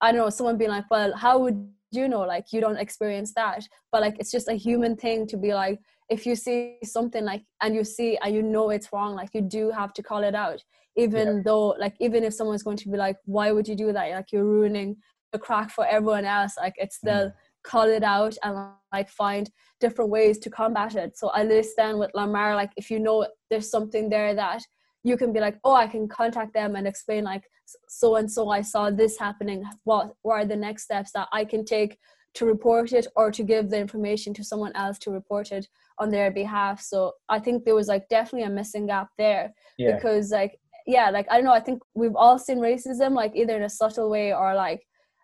I 0.01 0.11
don't 0.11 0.21
know, 0.21 0.29
someone 0.29 0.57
being 0.57 0.71
like, 0.71 0.89
well, 0.89 1.13
how 1.15 1.39
would 1.39 1.69
you 1.91 2.07
know? 2.07 2.21
Like 2.21 2.53
you 2.53 2.61
don't 2.61 2.77
experience 2.77 3.33
that. 3.33 3.67
But 3.91 4.01
like 4.01 4.15
it's 4.19 4.31
just 4.31 4.47
a 4.47 4.53
human 4.53 4.95
thing 4.95 5.27
to 5.27 5.37
be 5.37 5.53
like, 5.53 5.79
if 6.09 6.25
you 6.25 6.35
see 6.35 6.77
something 6.83 7.23
like 7.23 7.43
and 7.61 7.75
you 7.75 7.83
see 7.83 8.17
and 8.17 8.33
you 8.33 8.41
know 8.41 8.71
it's 8.71 8.91
wrong 8.91 9.15
like 9.15 9.29
you 9.33 9.41
do 9.41 9.69
have 9.71 9.93
to 9.93 10.03
call 10.03 10.23
it 10.23 10.35
out. 10.35 10.63
Even 10.95 11.27
Yeah. 11.27 11.41
though 11.45 11.67
like 11.79 11.95
even 11.99 12.23
if 12.23 12.33
someone's 12.33 12.63
going 12.63 12.77
to 12.77 12.89
be 12.89 12.97
like 12.97 13.17
why 13.25 13.51
would 13.51 13.67
you 13.67 13.75
do 13.75 13.93
that? 13.93 14.11
Like 14.11 14.31
you're 14.31 14.45
ruining 14.45 14.97
the 15.31 15.39
crack 15.39 15.69
for 15.69 15.85
everyone 15.85 16.25
else 16.25 16.57
like 16.57 16.73
it's 16.77 16.95
still 16.95 17.27
mm. 17.27 17.33
call 17.63 17.87
it 17.87 18.03
out 18.03 18.35
and 18.43 18.57
like 18.91 19.09
find 19.09 19.51
different 19.79 20.09
ways 20.09 20.39
to 20.39 20.49
combat 20.49 20.95
it. 20.95 21.17
So 21.17 21.29
i 21.29 21.45
then 21.45 21.99
with 21.99 22.11
lamar 22.15 22.55
like 22.55 22.71
if 22.75 22.89
you 22.89 22.99
know 22.99 23.27
there's 23.49 23.69
something 23.69 24.09
there 24.09 24.33
that 24.33 24.63
you 25.03 25.15
can 25.15 25.31
be 25.31 25.39
like 25.39 25.57
oh 25.63 25.73
i 25.73 25.87
can 25.87 26.07
contact 26.07 26.53
them 26.53 26.75
and 26.75 26.87
explain 26.87 27.23
like 27.23 27.43
so 27.87 28.15
and 28.15 28.29
so 28.29 28.49
i 28.49 28.61
saw 28.61 28.89
this 28.89 29.17
happening. 29.17 29.63
What, 29.83 30.13
what 30.23 30.35
are 30.39 30.45
the 30.45 30.55
next 30.55 30.83
steps 30.83 31.11
that 31.11 31.27
i 31.31 31.45
can 31.45 31.63
take 31.63 31.99
to 32.35 32.45
report 32.45 32.93
it 32.93 33.07
or 33.15 33.31
to 33.31 33.43
give 33.43 33.69
the 33.69 33.77
information 33.77 34.33
to 34.35 34.43
someone 34.43 34.75
else 34.75 34.99
to 34.99 35.11
report 35.11 35.51
it 35.51 35.67
on 35.99 36.09
their 36.09 36.31
behalf 36.31 36.81
so 36.81 37.11
i 37.29 37.39
think 37.39 37.63
there 37.63 37.75
was 37.75 37.87
like 37.87 38.07
definitely 38.09 38.47
a 38.47 38.49
missing 38.49 38.87
gap 38.87 39.07
there 39.17 39.53
Yeah. 39.77 39.95
because 39.95 40.31
like 40.31 40.57
yeah 40.87 41.09
like 41.09 41.27
i 41.29 41.35
don't 41.35 41.45
know 41.45 41.53
i 41.53 41.59
think 41.59 41.81
we've 41.95 42.15
all 42.15 42.39
seen 42.39 42.57
racism 42.59 43.11
like 43.13 43.33
either 43.35 43.55
in 43.57 43.63
a 43.63 43.69
subtle 43.69 44.09
way 44.09 44.33
or 44.33 44.55
like 44.55 44.81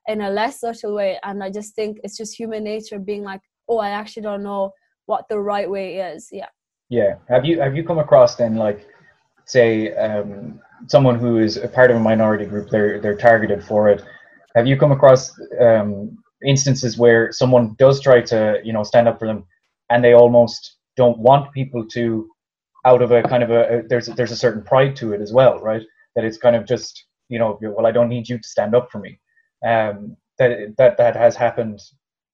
in 0.08 0.22
a 0.22 0.30
less 0.30 0.60
subtle 0.60 0.94
way 0.94 1.18
and 1.24 1.44
i 1.44 1.50
just 1.50 1.76
think 1.76 1.98
it's 2.04 2.18
just 2.18 2.38
human 2.38 2.64
nature 2.64 3.00
being 3.00 3.24
like 3.24 3.42
oh 3.70 3.78
i 3.80 3.90
actually 3.90 4.24
don't 4.24 4.44
know 4.44 4.72
what 5.06 5.26
the 5.30 5.40
right 5.40 5.70
way 5.70 5.98
is 5.98 6.30
yeah 6.32 6.50
Yeah. 6.90 7.16
Have 7.30 7.46
you 7.46 7.60
have 7.62 7.76
you 7.76 7.84
come 7.84 8.00
across 8.00 8.36
then 8.36 8.56
like 8.56 8.86
say 9.46 9.94
um, 9.96 10.60
someone 10.88 11.18
who 11.20 11.38
is 11.40 11.58
a 11.58 11.68
part 11.68 11.90
of 11.92 11.98
a 11.98 12.00
minority 12.00 12.46
group 12.46 12.70
they're 12.70 13.00
they're 13.02 13.18
targeted 13.30 13.64
for 13.64 13.90
it. 13.90 14.04
Have 14.56 14.68
you 14.68 14.78
come 14.78 14.92
across 14.92 15.32
um, 15.68 16.18
instances 16.46 16.98
where 16.98 17.32
someone 17.32 17.76
does 17.78 18.02
try 18.02 18.22
to 18.22 18.60
you 18.64 18.74
know 18.74 18.84
stand 18.84 19.08
up 19.08 19.18
for 19.20 19.28
them 19.28 19.46
and 19.90 20.04
they 20.04 20.14
almost 20.14 20.78
don't 20.98 21.18
want 21.18 21.52
people 21.54 21.86
to 21.88 22.30
out 22.86 23.02
of 23.02 23.12
a 23.12 23.24
kind 23.24 23.44
of 23.44 23.52
a, 23.52 23.80
a 23.80 23.84
there's 23.88 24.08
there's 24.08 24.32
a 24.32 24.36
certain 24.36 24.64
pride 24.64 24.96
to 24.98 25.14
it 25.14 25.22
as 25.22 25.34
well, 25.34 25.60
right? 25.60 25.82
That 26.16 26.26
it's 26.26 26.38
kind 26.38 26.56
of 26.56 26.66
just 26.66 27.06
you 27.30 27.40
know 27.40 27.58
well 27.62 27.86
I 27.86 27.92
don't 27.92 28.10
need 28.10 28.30
you 28.30 28.38
to 28.38 28.48
stand 28.48 28.76
up 28.76 28.92
for 28.92 29.00
me. 29.00 29.20
Um, 29.66 30.18
that 30.38 30.76
that 30.78 30.98
that 30.98 31.16
has 31.16 31.36
happened. 31.36 31.80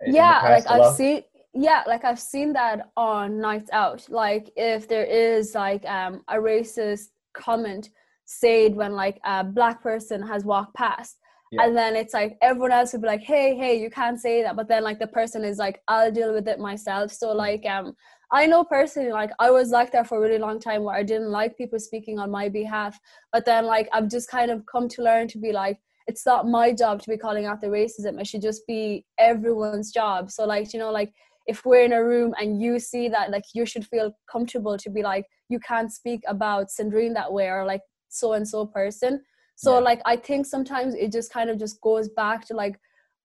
yeah 0.05 0.41
like 0.43 0.69
I've 0.69 0.95
seen 0.95 1.23
yeah 1.53 1.83
like 1.85 2.05
i've 2.05 2.19
seen 2.19 2.53
that 2.53 2.89
on 2.95 3.39
nights 3.39 3.69
out 3.73 4.07
like 4.09 4.49
if 4.55 4.87
there 4.87 5.03
is 5.03 5.53
like 5.53 5.85
um 5.85 6.23
a 6.29 6.35
racist 6.35 7.09
comment 7.33 7.89
said 8.25 8.75
when 8.75 8.93
like 8.93 9.19
a 9.25 9.43
black 9.43 9.83
person 9.83 10.21
has 10.25 10.45
walked 10.45 10.73
past 10.75 11.17
Yeah. 11.51 11.65
and 11.65 11.75
then 11.75 11.97
it's 11.97 12.13
like 12.13 12.37
everyone 12.41 12.71
else 12.71 12.93
would 12.93 13.01
be 13.01 13.07
like 13.07 13.23
hey 13.23 13.55
hey 13.57 13.79
you 13.79 13.89
can't 13.89 14.19
say 14.19 14.41
that. 14.41 14.55
But 14.55 14.69
then 14.69 14.83
like 14.83 14.99
the 14.99 15.07
person 15.07 15.43
is 15.43 15.57
like 15.57 15.81
i'll 15.87 16.11
deal 16.11 16.33
with 16.33 16.47
it 16.47 16.59
myself. 16.59 17.11
So 17.11 17.33
like 17.33 17.65
um 17.65 17.93
i 18.31 18.45
know 18.45 18.63
personally 18.63 19.11
like 19.11 19.31
i 19.39 19.51
was 19.51 19.71
like 19.71 19.91
that 19.91 20.07
for 20.07 20.17
a 20.17 20.21
really 20.21 20.37
long 20.37 20.57
time 20.57 20.83
where 20.83 20.95
i 20.95 21.03
didn't 21.03 21.29
like 21.29 21.57
people 21.57 21.79
speaking 21.79 22.19
on 22.19 22.31
my 22.31 22.47
behalf. 22.47 22.97
But 23.33 23.45
then 23.45 23.65
like 23.65 23.89
i've 23.93 24.09
just 24.09 24.29
kind 24.29 24.49
of 24.49 24.65
come 24.65 24.87
to 24.89 25.03
learn 25.03 25.27
to 25.29 25.37
be 25.37 25.51
like 25.51 25.77
it's 26.07 26.25
not 26.25 26.47
my 26.47 26.71
job 26.73 27.01
to 27.01 27.09
be 27.09 27.17
calling 27.17 27.45
out 27.45 27.61
the 27.61 27.67
racism. 27.67 28.19
It 28.19 28.27
should 28.27 28.41
just 28.41 28.65
be 28.65 29.05
everyone's 29.19 29.91
job. 29.91 30.31
So 30.31 30.45
like 30.45 30.73
you 30.73 30.79
know 30.79 30.91
like 30.91 31.13
if 31.47 31.65
we're 31.65 31.83
in 31.83 31.93
a 31.93 32.03
room 32.03 32.33
and 32.39 32.61
you 32.61 32.79
see 32.79 33.09
that 33.09 33.31
like 33.31 33.43
you 33.53 33.65
should 33.65 33.85
feel 33.85 34.13
comfortable 34.31 34.77
to 34.77 34.89
be 34.89 35.01
like 35.03 35.25
you 35.49 35.59
can't 35.59 35.91
speak 35.91 36.21
about 36.27 36.67
Sandrine 36.69 37.13
that 37.15 37.33
way 37.33 37.47
or 37.47 37.65
like 37.65 37.81
so 38.09 38.33
and 38.33 38.47
so 38.47 38.65
person 38.65 39.21
so 39.61 39.73
Yeah. 39.73 39.89
like 39.89 40.01
i 40.05 40.15
think 40.15 40.45
sometimes 40.45 40.95
it 40.95 41.11
just 41.11 41.31
kind 41.31 41.49
of 41.49 41.59
just 41.59 41.79
goes 41.81 42.09
back 42.09 42.45
to 42.47 42.53
like 42.63 42.75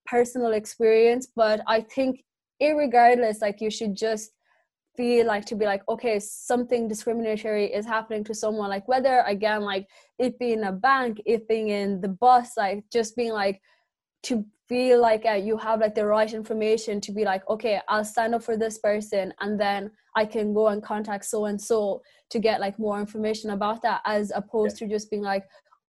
personal 0.05 0.53
experience 0.53 1.27
but 1.35 1.61
i 1.67 1.81
think 1.81 2.23
irregardless 2.61 3.41
like 3.41 3.59
you 3.61 3.71
should 3.71 3.95
just 3.95 4.31
feel 4.95 5.27
like 5.27 5.45
to 5.45 5.55
be 5.55 5.65
like 5.65 5.83
okay 5.87 6.19
something 6.19 6.87
discriminatory 6.87 7.65
is 7.79 7.85
happening 7.85 8.23
to 8.23 8.33
someone 8.33 8.69
like 8.69 8.87
whether 8.87 9.19
again 9.27 9.61
like 9.61 9.85
it 10.17 10.37
being 10.39 10.63
a 10.63 10.71
bank 10.71 11.21
it 11.25 11.47
being 11.47 11.69
in 11.69 12.01
the 12.01 12.07
bus 12.07 12.57
like 12.57 12.83
just 12.91 13.15
being 13.15 13.31
like 13.31 13.61
to 14.23 14.43
feel 14.67 14.99
like 14.99 15.23
uh, 15.25 15.33
you 15.47 15.55
have 15.55 15.79
like 15.79 15.95
the 15.95 16.05
right 16.05 16.33
information 16.33 16.99
to 16.99 17.11
be 17.11 17.23
like 17.23 17.47
okay 17.47 17.79
i'll 17.87 18.03
stand 18.03 18.33
up 18.33 18.43
for 18.43 18.57
this 18.57 18.79
person 18.79 19.33
and 19.39 19.59
then 19.59 19.91
i 20.15 20.25
can 20.25 20.53
go 20.53 20.67
and 20.69 20.81
contact 20.83 21.25
so 21.25 21.45
and 21.45 21.61
so 21.61 22.01
to 22.31 22.39
get 22.39 22.59
like 22.59 22.77
more 22.79 22.99
information 22.99 23.51
about 23.51 23.81
that 23.83 24.01
as 24.05 24.31
opposed 24.35 24.81
yeah. 24.81 24.87
to 24.87 24.93
just 24.93 25.11
being 25.11 25.21
like 25.23 25.45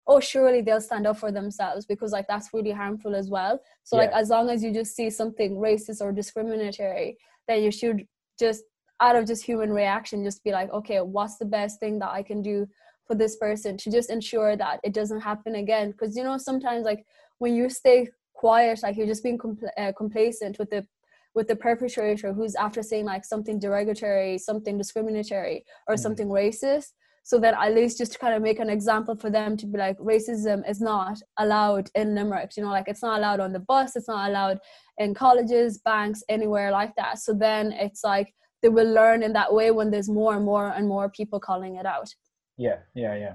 oh 0.06 0.20
surely 0.20 0.60
they'll 0.60 0.80
stand 0.80 1.06
up 1.06 1.18
for 1.18 1.32
themselves 1.32 1.86
because 1.86 2.12
like 2.12 2.26
that's 2.28 2.50
really 2.52 2.70
harmful 2.70 3.14
as 3.14 3.28
well 3.28 3.58
so 3.82 3.96
yeah. 3.96 4.02
like 4.02 4.12
as 4.12 4.28
long 4.28 4.50
as 4.50 4.62
you 4.62 4.72
just 4.72 4.94
see 4.94 5.10
something 5.10 5.56
racist 5.56 6.00
or 6.00 6.12
discriminatory 6.12 7.16
then 7.48 7.62
you 7.62 7.70
should 7.70 8.06
just 8.38 8.64
out 9.00 9.16
of 9.16 9.26
just 9.26 9.44
human 9.44 9.72
reaction 9.72 10.24
just 10.24 10.44
be 10.44 10.52
like 10.52 10.70
okay 10.72 11.00
what's 11.00 11.38
the 11.38 11.44
best 11.44 11.80
thing 11.80 11.98
that 11.98 12.10
i 12.10 12.22
can 12.22 12.42
do 12.42 12.66
for 13.06 13.14
this 13.14 13.36
person 13.36 13.76
to 13.76 13.90
just 13.90 14.10
ensure 14.10 14.56
that 14.56 14.80
it 14.82 14.94
doesn't 14.94 15.20
happen 15.20 15.56
again 15.56 15.90
because 15.90 16.16
you 16.16 16.22
know 16.22 16.38
sometimes 16.38 16.84
like 16.84 17.04
when 17.38 17.54
you 17.54 17.68
stay 17.68 18.08
quiet 18.34 18.80
like 18.82 18.96
you're 18.96 19.06
just 19.06 19.22
being 19.22 19.38
compl- 19.38 19.68
uh, 19.78 19.92
complacent 19.96 20.58
with 20.58 20.70
the 20.70 20.86
with 21.34 21.48
the 21.48 21.56
perpetrator 21.56 22.32
who's 22.32 22.54
after 22.54 22.82
saying 22.82 23.04
like 23.04 23.24
something 23.24 23.58
derogatory 23.58 24.38
something 24.38 24.78
discriminatory 24.78 25.64
or 25.88 25.94
mm-hmm. 25.94 26.02
something 26.02 26.28
racist 26.28 26.92
so 27.24 27.38
that 27.38 27.54
at 27.58 27.74
least 27.74 27.98
just 27.98 28.12
to 28.12 28.18
kind 28.18 28.34
of 28.34 28.42
make 28.42 28.60
an 28.60 28.70
example 28.70 29.16
for 29.16 29.30
them 29.30 29.56
to 29.56 29.66
be 29.66 29.78
like 29.78 29.98
racism 29.98 30.68
is 30.68 30.80
not 30.80 31.18
allowed 31.38 31.90
in 31.94 32.14
limerick 32.14 32.52
you 32.56 32.62
know 32.62 32.70
like 32.70 32.86
it's 32.86 33.02
not 33.02 33.18
allowed 33.18 33.40
on 33.40 33.52
the 33.52 33.58
bus 33.60 33.96
it's 33.96 34.08
not 34.08 34.28
allowed 34.30 34.60
in 34.98 35.14
colleges 35.14 35.78
banks 35.78 36.22
anywhere 36.28 36.70
like 36.70 36.94
that. 36.96 37.18
So 37.18 37.32
then 37.32 37.72
it's 37.72 38.04
like 38.04 38.32
they 38.62 38.68
will 38.68 38.90
learn 38.92 39.22
in 39.22 39.32
that 39.34 39.52
way 39.52 39.70
when 39.70 39.90
there's 39.90 40.08
more 40.08 40.34
and 40.34 40.44
more 40.44 40.68
and 40.68 40.88
more 40.88 41.10
people 41.10 41.40
calling 41.40 41.76
it 41.76 41.86
out. 41.86 42.08
Yeah 42.56 42.78
yeah 42.94 43.14
yeah. 43.14 43.34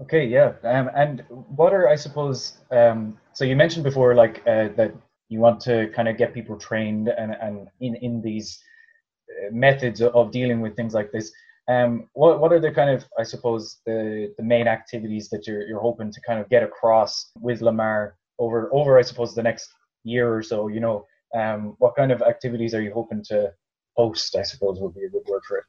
Okay 0.00 0.26
yeah 0.26 0.52
um, 0.64 0.90
and 0.96 1.24
what 1.28 1.72
are 1.72 1.88
i 1.88 1.94
suppose 1.94 2.58
um, 2.72 3.16
so 3.32 3.44
you 3.44 3.54
mentioned 3.54 3.84
before 3.84 4.14
like 4.14 4.42
uh, 4.46 4.68
that 4.76 4.92
you 5.28 5.38
want 5.38 5.60
to 5.60 5.88
kind 5.94 6.08
of 6.08 6.16
get 6.16 6.34
people 6.34 6.56
trained 6.58 7.08
and, 7.08 7.36
and 7.40 7.68
in, 7.80 7.94
in 7.96 8.20
these 8.20 8.60
uh, 9.30 9.50
methods 9.52 10.02
of 10.02 10.32
dealing 10.32 10.60
with 10.60 10.74
things 10.74 10.94
like 10.94 11.12
this 11.12 11.30
um, 11.68 12.08
what 12.12 12.40
what 12.40 12.52
are 12.52 12.60
the 12.60 12.70
kind 12.70 12.90
of 12.90 13.04
I 13.18 13.22
suppose 13.22 13.80
the 13.86 14.34
the 14.36 14.44
main 14.44 14.68
activities 14.68 15.28
that 15.30 15.46
you're 15.46 15.66
you're 15.66 15.80
hoping 15.80 16.12
to 16.12 16.20
kind 16.26 16.40
of 16.40 16.48
get 16.48 16.62
across 16.62 17.30
with 17.40 17.62
Lamar 17.62 18.16
over 18.38 18.68
over 18.72 18.98
I 18.98 19.02
suppose 19.02 19.34
the 19.34 19.42
next 19.42 19.68
year 20.04 20.34
or 20.34 20.42
so? 20.42 20.68
You 20.68 20.80
know, 20.80 21.06
um, 21.34 21.74
what 21.78 21.96
kind 21.96 22.12
of 22.12 22.20
activities 22.22 22.74
are 22.74 22.82
you 22.82 22.92
hoping 22.92 23.24
to 23.28 23.50
host? 23.96 24.36
I 24.36 24.42
suppose 24.42 24.78
would 24.80 24.94
be 24.94 25.04
a 25.04 25.08
good 25.08 25.24
word 25.26 25.42
for 25.48 25.58
it. 25.58 25.64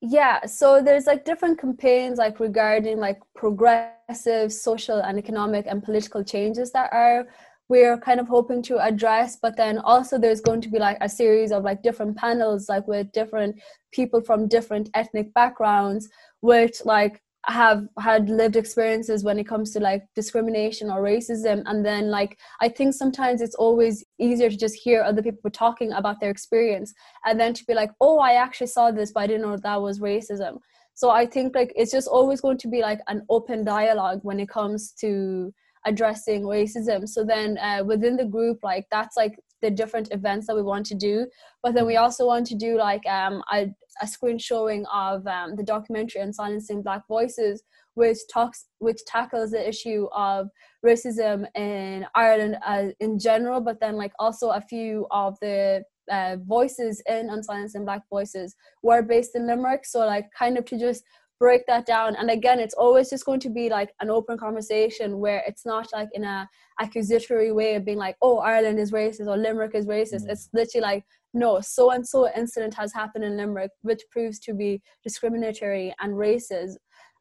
Yeah, 0.00 0.44
so 0.44 0.82
there's 0.82 1.06
like 1.06 1.24
different 1.24 1.58
campaigns 1.58 2.18
like 2.18 2.40
regarding 2.40 2.98
like 2.98 3.20
progressive 3.34 4.52
social 4.52 4.98
and 4.98 5.18
economic 5.18 5.66
and 5.66 5.82
political 5.82 6.22
changes 6.22 6.72
that 6.72 6.92
are 6.92 7.26
we're 7.68 7.98
kind 7.98 8.20
of 8.20 8.28
hoping 8.28 8.62
to 8.62 8.78
address 8.78 9.38
but 9.40 9.56
then 9.56 9.78
also 9.78 10.18
there's 10.18 10.40
going 10.40 10.60
to 10.60 10.68
be 10.68 10.78
like 10.78 10.98
a 11.00 11.08
series 11.08 11.52
of 11.52 11.64
like 11.64 11.82
different 11.82 12.16
panels 12.16 12.68
like 12.68 12.86
with 12.86 13.10
different 13.12 13.60
people 13.92 14.20
from 14.20 14.48
different 14.48 14.90
ethnic 14.94 15.32
backgrounds 15.34 16.08
which 16.40 16.84
like 16.84 17.20
have 17.46 17.86
had 17.98 18.28
lived 18.30 18.56
experiences 18.56 19.22
when 19.22 19.38
it 19.38 19.46
comes 19.46 19.70
to 19.72 19.80
like 19.80 20.02
discrimination 20.14 20.90
or 20.90 21.02
racism. 21.02 21.62
And 21.66 21.84
then 21.84 22.10
like 22.10 22.38
i 22.60 22.68
think 22.68 22.94
sometimes 22.94 23.40
it's 23.40 23.54
always 23.54 24.04
easier 24.18 24.50
to 24.50 24.56
just 24.56 24.74
hear 24.74 25.02
other 25.02 25.22
people 25.22 25.50
talking 25.50 25.92
about 25.92 26.20
their 26.20 26.30
experience 26.30 26.94
and 27.24 27.38
then 27.38 27.52
to 27.54 27.64
be 27.66 27.74
like 27.74 27.90
oh 28.00 28.18
i 28.18 28.34
actually 28.34 28.68
saw 28.68 28.90
this 28.90 29.12
but 29.12 29.20
i 29.20 29.26
didn't 29.26 29.42
know 29.42 29.56
that 29.56 29.82
was 29.82 30.00
racism. 30.00 30.58
So 30.94 31.10
i 31.10 31.26
think 31.26 31.54
like 31.54 31.72
it's 31.76 31.92
just 31.92 32.08
always 32.08 32.40
going 32.40 32.58
to 32.58 32.68
be 32.68 32.80
like 32.80 33.00
an 33.08 33.24
open 33.28 33.64
dialogue 33.64 34.20
when 34.22 34.40
it 34.40 34.48
comes 34.48 34.92
to 35.00 35.52
addressing 35.86 36.42
racism 36.42 37.08
so 37.08 37.24
then 37.24 37.58
uh, 37.58 37.82
within 37.84 38.16
the 38.16 38.24
group 38.24 38.58
like 38.62 38.86
that's 38.90 39.16
like 39.16 39.38
the 39.62 39.70
different 39.70 40.12
events 40.12 40.46
that 40.46 40.56
we 40.56 40.62
want 40.62 40.84
to 40.84 40.94
do 40.94 41.26
but 41.62 41.74
then 41.74 41.86
we 41.86 41.96
also 41.96 42.26
want 42.26 42.46
to 42.46 42.54
do 42.54 42.76
like 42.76 43.06
um, 43.06 43.42
a, 43.52 43.66
a 44.02 44.06
screen 44.06 44.38
showing 44.38 44.84
of 44.92 45.26
um, 45.26 45.56
the 45.56 45.62
documentary 45.62 46.20
Unsilencing 46.20 46.82
Black 46.82 47.02
Voices 47.08 47.62
which 47.94 48.18
talks 48.32 48.66
which 48.78 48.98
tackles 49.06 49.52
the 49.52 49.68
issue 49.68 50.08
of 50.12 50.48
racism 50.84 51.46
in 51.54 52.04
ireland 52.14 52.56
uh, 52.66 52.86
in 53.00 53.18
general 53.18 53.60
but 53.60 53.80
then 53.80 53.94
like 53.96 54.12
also 54.18 54.50
a 54.50 54.60
few 54.60 55.06
of 55.10 55.38
the 55.40 55.82
uh, 56.10 56.36
voices 56.44 57.02
in 57.08 57.28
Unsilencing 57.28 57.84
Black 57.84 58.02
Voices 58.10 58.54
were 58.82 59.02
based 59.02 59.34
in 59.34 59.46
Limerick. 59.46 59.84
So 59.84 60.00
like 60.00 60.26
kind 60.36 60.58
of 60.58 60.64
to 60.66 60.78
just 60.78 61.04
break 61.38 61.66
that 61.66 61.86
down. 61.86 62.16
And 62.16 62.30
again 62.30 62.60
it's 62.60 62.74
always 62.74 63.10
just 63.10 63.24
going 63.24 63.40
to 63.40 63.50
be 63.50 63.68
like 63.68 63.94
an 64.00 64.10
open 64.10 64.38
conversation 64.38 65.18
where 65.18 65.42
it's 65.46 65.66
not 65.66 65.88
like 65.92 66.08
in 66.12 66.24
a 66.24 66.48
accusatory 66.80 67.52
way 67.52 67.74
of 67.76 67.84
being 67.84 67.98
like 67.98 68.16
oh 68.20 68.38
ireland 68.38 68.80
is 68.80 68.90
racist 68.90 69.28
or 69.28 69.36
limerick 69.36 69.74
is 69.74 69.86
racist. 69.86 70.22
Mm-hmm. 70.22 70.30
it's 70.30 70.48
literally 70.52 70.82
like 70.82 71.04
no 71.32 71.60
so 71.60 71.92
and 71.92 72.06
so 72.06 72.28
incident 72.36 72.74
has 72.74 72.92
happened 72.92 73.24
in 73.24 73.36
limerick 73.36 73.70
which 73.82 74.02
proves 74.10 74.38
to 74.40 74.54
be 74.54 74.82
discriminatory 75.02 75.94
and 76.00 76.14
racist. 76.14 76.76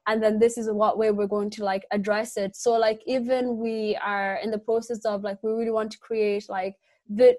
And 0.05 0.21
then 0.21 0.37
this 0.37 0.57
is 0.57 0.69
what 0.69 0.97
way 0.97 1.11
we're 1.11 1.27
going 1.27 1.49
to 1.51 1.63
like 1.63 1.85
address 1.91 2.35
it. 2.35 2.57
So 2.57 2.71
like 2.73 3.01
even 3.07 3.57
we 3.57 3.97
are 4.03 4.35
in 4.43 4.51
the 4.51 4.57
process 4.57 5.05
of 5.05 5.23
like 5.23 5.37
we 5.41 5.51
really 5.51 5.71
want 5.71 5.91
to 5.93 5.99
create 5.99 6.49
like 6.49 6.75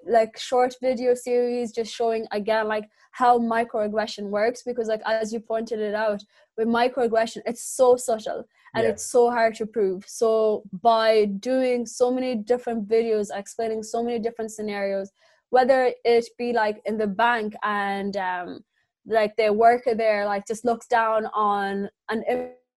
like 0.07 0.37
short 0.37 0.75
video 0.81 1.13
series 1.13 1.71
just 1.71 1.93
showing 1.93 2.27
again 2.31 2.67
like 2.67 2.87
how 3.11 3.39
microaggression 3.39 4.29
works 4.29 4.61
because 4.63 4.87
like 4.87 5.01
as 5.05 5.33
you 5.33 5.39
pointed 5.39 5.79
it 5.79 5.95
out 5.95 6.23
with 6.57 6.67
microaggression 6.67 7.41
it's 7.45 7.63
so 7.63 7.95
subtle 7.95 8.47
and 8.75 8.83
yeah. 8.83 8.89
it's 8.91 9.05
so 9.05 9.29
hard 9.29 9.55
to 9.55 9.65
prove 9.65 10.03
so 10.07 10.63
by 10.83 11.25
doing 11.39 11.85
so 11.85 12.11
many 12.11 12.35
different 12.35 12.87
videos 12.87 13.27
explaining 13.33 13.81
so 13.81 14.03
many 14.03 14.19
different 14.19 14.51
scenarios 14.51 15.11
whether 15.49 15.91
it 16.03 16.25
be 16.37 16.53
like 16.53 16.81
in 16.85 16.97
the 16.97 17.07
bank 17.07 17.55
and 17.63 18.17
um 18.17 18.59
like 19.07 19.35
the 19.35 19.51
worker 19.51 19.95
there 19.95 20.25
like 20.25 20.45
just 20.47 20.65
looks 20.65 20.87
down 20.87 21.25
on 21.33 21.89
an 22.09 22.23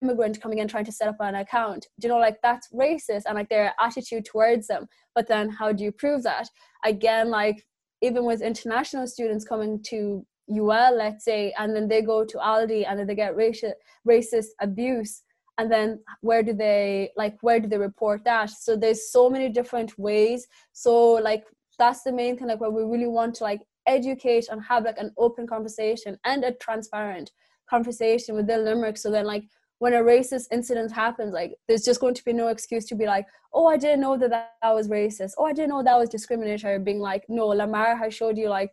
immigrant 0.03 0.41
coming 0.41 0.59
in 0.59 0.69
trying 0.69 0.85
to 0.85 0.93
set 0.93 1.09
up 1.09 1.17
an 1.21 1.37
account 1.37 1.87
do 1.99 2.07
you 2.07 2.13
know 2.13 2.21
like 2.21 2.37
that's 2.43 2.69
racist 2.73 3.23
and 3.27 3.35
like 3.35 3.49
their 3.49 3.75
attitude 3.81 4.25
towards 4.25 4.67
them 4.67 4.87
but 5.15 5.27
then 5.27 5.49
how 5.49 5.73
do 5.73 5.83
you 5.83 5.91
prove 5.91 6.23
that 6.23 6.49
again 6.85 7.31
like 7.31 7.65
even 8.03 8.25
with 8.25 8.43
international 8.43 9.07
students 9.07 9.45
coming 9.45 9.83
to 9.83 10.25
UL, 10.51 10.97
let's 10.97 11.25
say, 11.25 11.53
and 11.59 11.75
then 11.75 11.89
they 11.89 12.03
go 12.03 12.25
to 12.25 12.39
Aldi 12.39 12.87
and 12.89 12.99
then 12.99 13.07
they 13.07 13.15
get 13.15 13.37
racist 13.37 13.73
racist 14.09 14.49
abuse, 14.61 15.23
and 15.59 15.71
then 15.71 16.01
where 16.21 16.43
do 16.43 16.53
they 16.53 17.11
like 17.17 17.37
where 17.41 17.61
do 17.61 17.69
they 17.69 17.79
report 17.79 18.25
that? 18.25 18.51
So 18.51 18.77
there's 18.77 19.11
so 19.11 19.29
many 19.29 19.49
different 19.49 19.99
ways. 19.99 20.47
So 20.73 21.13
like 21.15 21.45
that's 21.79 22.03
the 22.03 22.13
main 22.13 22.37
thing, 22.37 22.49
like 22.49 22.61
where 22.61 22.71
we 22.71 22.85
really 22.85 23.09
want 23.09 23.35
to 23.37 23.45
like 23.45 23.63
educate 23.87 24.49
and 24.51 24.63
have 24.65 24.85
like 24.85 24.99
an 24.99 25.13
open 25.19 25.47
conversation 25.47 26.19
and 26.25 26.45
a 26.45 26.53
transparent 26.53 27.31
conversation 27.69 28.35
within 28.37 28.65
Limerick. 28.65 28.97
So 28.97 29.11
then 29.11 29.27
like 29.27 29.45
when 29.79 29.93
a 29.93 29.99
racist 29.99 30.47
incident 30.51 30.93
happens, 30.93 31.33
like 31.33 31.55
there's 31.69 31.85
just 31.85 32.01
going 32.01 32.15
to 32.15 32.25
be 32.25 32.33
no 32.33 32.49
excuse 32.49 32.87
to 32.87 32.95
be 32.95 33.07
like, 33.07 33.27
oh, 33.53 33.67
I 33.67 33.77
didn't 33.77 34.01
know 34.01 34.17
that 34.17 34.31
that, 34.31 34.75
was 34.75 34.89
racist. 34.89 35.33
Oh, 35.39 35.45
I 35.45 35.53
didn't 35.53 35.71
know 35.71 35.83
that 35.83 35.99
was 35.99 36.09
discriminatory. 36.09 36.79
Being 36.79 37.01
like, 37.01 37.25
no, 37.29 37.47
Lamar 37.49 37.97
has 37.97 38.15
showed 38.15 38.39
you 38.39 38.49
like 38.49 38.71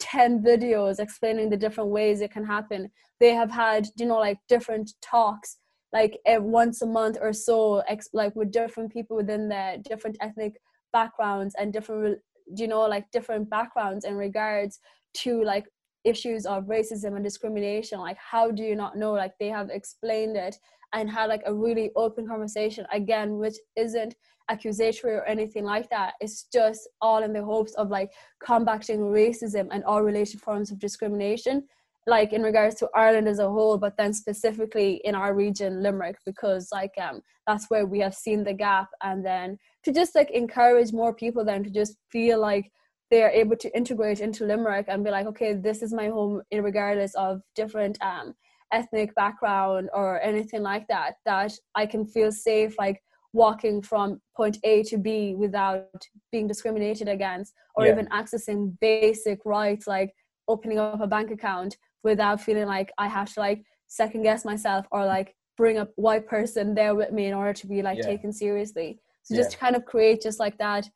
10 0.00 0.42
videos 0.42 0.98
explaining 0.98 1.50
the 1.50 1.56
different 1.56 1.90
ways 1.90 2.20
it 2.20 2.30
can 2.32 2.44
happen. 2.44 2.90
They 3.20 3.34
have 3.34 3.50
had, 3.50 3.86
you 3.96 4.06
know, 4.06 4.18
like 4.18 4.38
different 4.48 4.92
talks 5.02 5.58
like 5.92 6.18
once 6.26 6.82
a 6.82 6.86
month 6.86 7.16
or 7.20 7.32
so, 7.32 7.78
ex- 7.88 8.10
like 8.12 8.34
with 8.36 8.52
different 8.52 8.92
people 8.92 9.16
within 9.16 9.48
their 9.48 9.78
different 9.78 10.16
ethnic 10.20 10.54
backgrounds 10.92 11.54
and 11.58 11.72
different, 11.72 12.18
you 12.54 12.68
know, 12.68 12.82
like 12.82 13.10
different 13.12 13.48
backgrounds 13.48 14.04
in 14.04 14.14
regards 14.14 14.78
to 15.14 15.42
like 15.42 15.64
issues 16.06 16.46
of 16.46 16.64
racism 16.64 17.16
and 17.16 17.24
discrimination 17.24 17.98
like 17.98 18.16
how 18.18 18.50
do 18.50 18.62
you 18.62 18.76
not 18.76 18.96
know? 18.96 19.12
Like 19.12 19.34
they 19.38 19.48
have 19.48 19.70
explained 19.70 20.36
it 20.36 20.56
and 20.92 21.10
had 21.10 21.26
like 21.26 21.42
a 21.46 21.54
really 21.54 21.90
open 21.96 22.26
conversation 22.26 22.86
again 22.92 23.38
which 23.38 23.56
isn't 23.76 24.14
accusatory 24.48 25.14
or 25.14 25.24
anything 25.24 25.64
like 25.64 25.90
that. 25.90 26.14
It's 26.20 26.46
just 26.52 26.88
all 27.00 27.24
in 27.24 27.32
the 27.32 27.42
hopes 27.42 27.74
of 27.74 27.90
like 27.90 28.10
combating 28.40 29.00
racism 29.00 29.68
and 29.72 29.82
all 29.84 30.02
related 30.02 30.40
forms 30.40 30.70
of 30.70 30.78
discrimination 30.78 31.64
like 32.06 32.32
in 32.32 32.42
regards 32.42 32.76
to 32.76 32.88
Ireland 32.94 33.26
as 33.26 33.40
a 33.40 33.50
whole, 33.50 33.78
but 33.78 33.96
then 33.96 34.12
specifically 34.12 35.00
in 35.04 35.14
our 35.16 35.34
region, 35.34 35.82
Limerick, 35.82 36.18
because 36.24 36.68
like 36.72 36.94
um 37.00 37.20
that's 37.46 37.68
where 37.68 37.86
we 37.86 37.98
have 38.00 38.14
seen 38.14 38.44
the 38.44 38.54
gap, 38.54 38.88
and 39.02 39.24
then 39.24 39.58
to 39.84 39.92
just 39.92 40.14
like 40.14 40.30
encourage 40.30 40.92
more 40.92 41.14
people 41.14 41.44
then 41.44 41.64
to 41.64 41.70
just 41.70 41.96
feel 42.10 42.40
like 42.40 42.70
they 43.10 43.22
are 43.22 43.30
able 43.30 43.56
to 43.56 43.76
integrate 43.76 44.20
into 44.20 44.44
Limerick 44.44 44.86
and 44.88 45.04
be 45.04 45.10
like, 45.10 45.26
okay, 45.26 45.54
this 45.54 45.82
is 45.82 45.92
my 45.92 46.08
home, 46.08 46.42
regardless 46.52 47.14
of 47.14 47.40
different 47.54 47.98
um, 48.02 48.34
ethnic 48.72 49.14
background 49.14 49.88
or 49.94 50.20
anything 50.20 50.62
like 50.62 50.86
that. 50.88 51.14
That 51.24 51.52
I 51.74 51.86
can 51.86 52.04
feel 52.04 52.32
safe, 52.32 52.74
like 52.78 53.00
walking 53.32 53.82
from 53.82 54.20
point 54.36 54.58
A 54.64 54.82
to 54.84 54.98
B 54.98 55.34
without 55.36 55.86
being 56.32 56.46
discriminated 56.46 57.08
against, 57.08 57.52
or 57.76 57.86
yeah. 57.86 57.92
even 57.92 58.06
accessing 58.08 58.76
basic 58.80 59.40
rights 59.44 59.86
like 59.86 60.12
opening 60.48 60.78
up 60.78 61.00
a 61.00 61.06
bank 61.06 61.30
account 61.30 61.76
without 62.02 62.40
feeling 62.40 62.66
like 62.66 62.92
I 62.98 63.08
have 63.08 63.32
to 63.34 63.40
like 63.40 63.62
second 63.88 64.22
guess 64.22 64.44
myself 64.44 64.86
or 64.90 65.04
like 65.04 65.34
bring 65.56 65.78
a 65.78 65.88
white 65.96 66.26
person 66.26 66.74
there 66.74 66.94
with 66.94 67.12
me 67.12 67.26
in 67.26 67.34
order 67.34 67.52
to 67.52 67.66
be 67.66 67.82
like 67.82 67.98
yeah. 67.98 68.06
taken 68.06 68.32
seriously. 68.32 69.00
So 69.22 69.34
just 69.34 69.50
yeah. 69.50 69.54
to 69.54 69.58
kind 69.58 69.76
of 69.76 69.84
create 69.84 70.22
just 70.22 70.38
like 70.38 70.58
that 70.58 70.88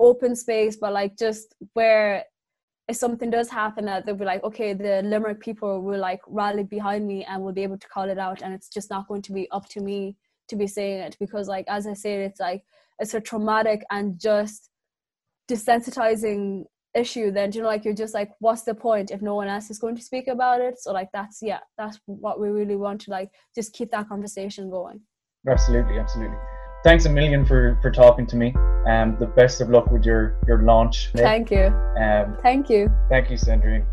open 0.00 0.36
space, 0.36 0.76
but 0.76 0.92
like 0.92 1.16
just 1.16 1.54
where 1.74 2.24
if 2.88 2.96
something 2.96 3.30
does 3.30 3.50
happen 3.50 3.86
that 3.86 4.06
they'll 4.06 4.14
be 4.14 4.24
like, 4.24 4.44
okay, 4.44 4.72
the 4.72 5.02
Limerick 5.02 5.40
people 5.40 5.82
will 5.82 5.98
like 5.98 6.20
rally 6.28 6.62
behind 6.62 7.06
me 7.06 7.24
and 7.24 7.42
will 7.42 7.52
be 7.52 7.64
able 7.64 7.78
to 7.78 7.88
call 7.88 8.08
it 8.08 8.18
out 8.18 8.42
and 8.42 8.54
it's 8.54 8.68
just 8.68 8.90
not 8.90 9.08
going 9.08 9.22
to 9.22 9.32
be 9.32 9.50
up 9.50 9.68
to 9.70 9.80
me 9.80 10.16
to 10.48 10.56
be 10.56 10.66
saying 10.66 11.00
it. 11.00 11.16
Because 11.18 11.48
like 11.48 11.64
as 11.68 11.86
I 11.86 11.94
said, 11.94 12.20
it's 12.20 12.40
like 12.40 12.62
it's 12.98 13.14
a 13.14 13.20
traumatic 13.20 13.84
and 13.90 14.20
just 14.20 14.70
desensitizing 15.50 16.64
issue 16.94 17.30
then 17.30 17.52
you 17.52 17.60
know 17.60 17.68
like 17.68 17.84
you're 17.84 17.94
just 17.94 18.14
like 18.14 18.30
what's 18.40 18.62
the 18.62 18.74
point 18.74 19.10
if 19.10 19.20
no 19.20 19.34
one 19.34 19.46
else 19.48 19.70
is 19.70 19.78
going 19.78 19.96
to 19.96 20.02
speak 20.02 20.28
about 20.28 20.60
it? 20.60 20.78
So 20.78 20.92
like 20.92 21.08
that's 21.12 21.40
yeah 21.42 21.60
that's 21.76 21.98
what 22.06 22.40
we 22.40 22.48
really 22.48 22.76
want 22.76 23.00
to 23.02 23.10
like 23.10 23.30
just 23.54 23.72
keep 23.72 23.90
that 23.90 24.08
conversation 24.08 24.70
going. 24.70 25.00
Absolutely 25.48 25.98
absolutely 25.98 26.38
thanks 26.86 27.04
a 27.04 27.10
million 27.10 27.44
for 27.44 27.76
for 27.82 27.90
talking 27.90 28.26
to 28.28 28.36
me. 28.36 28.54
Um 28.86 29.16
the 29.18 29.26
best 29.26 29.60
of 29.60 29.68
luck 29.68 29.90
with 29.90 30.04
your 30.06 30.36
your 30.46 30.62
launch 30.62 31.10
thank 31.16 31.50
you. 31.50 31.66
Um 32.00 32.36
thank 32.42 32.70
you. 32.70 32.90
thank 33.08 33.28
you 33.28 33.36
sandrine. 33.36 33.84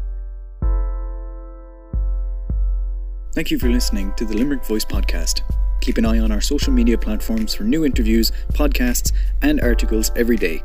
Thank 3.33 3.49
you 3.49 3.57
for 3.57 3.67
listening 3.67 4.13
to 4.17 4.25
the 4.25 4.37
limerick 4.37 4.63
voice 4.63 4.85
podcast. 4.85 5.41
Keep 5.81 5.97
an 5.97 6.05
eye 6.05 6.19
on 6.19 6.31
our 6.31 6.39
social 6.39 6.71
media 6.71 6.97
platforms 6.97 7.55
for 7.55 7.63
new 7.63 7.83
interviews 7.83 8.31
podcasts 8.53 9.11
and 9.41 9.59
articles 9.61 10.11
every 10.15 10.37
day. 10.37 10.61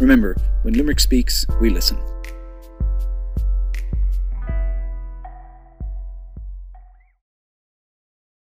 Remember, 0.00 0.36
when 0.62 0.74
Limerick 0.74 1.00
speaks, 1.00 1.46
we 1.60 1.70
listen. 1.70 1.98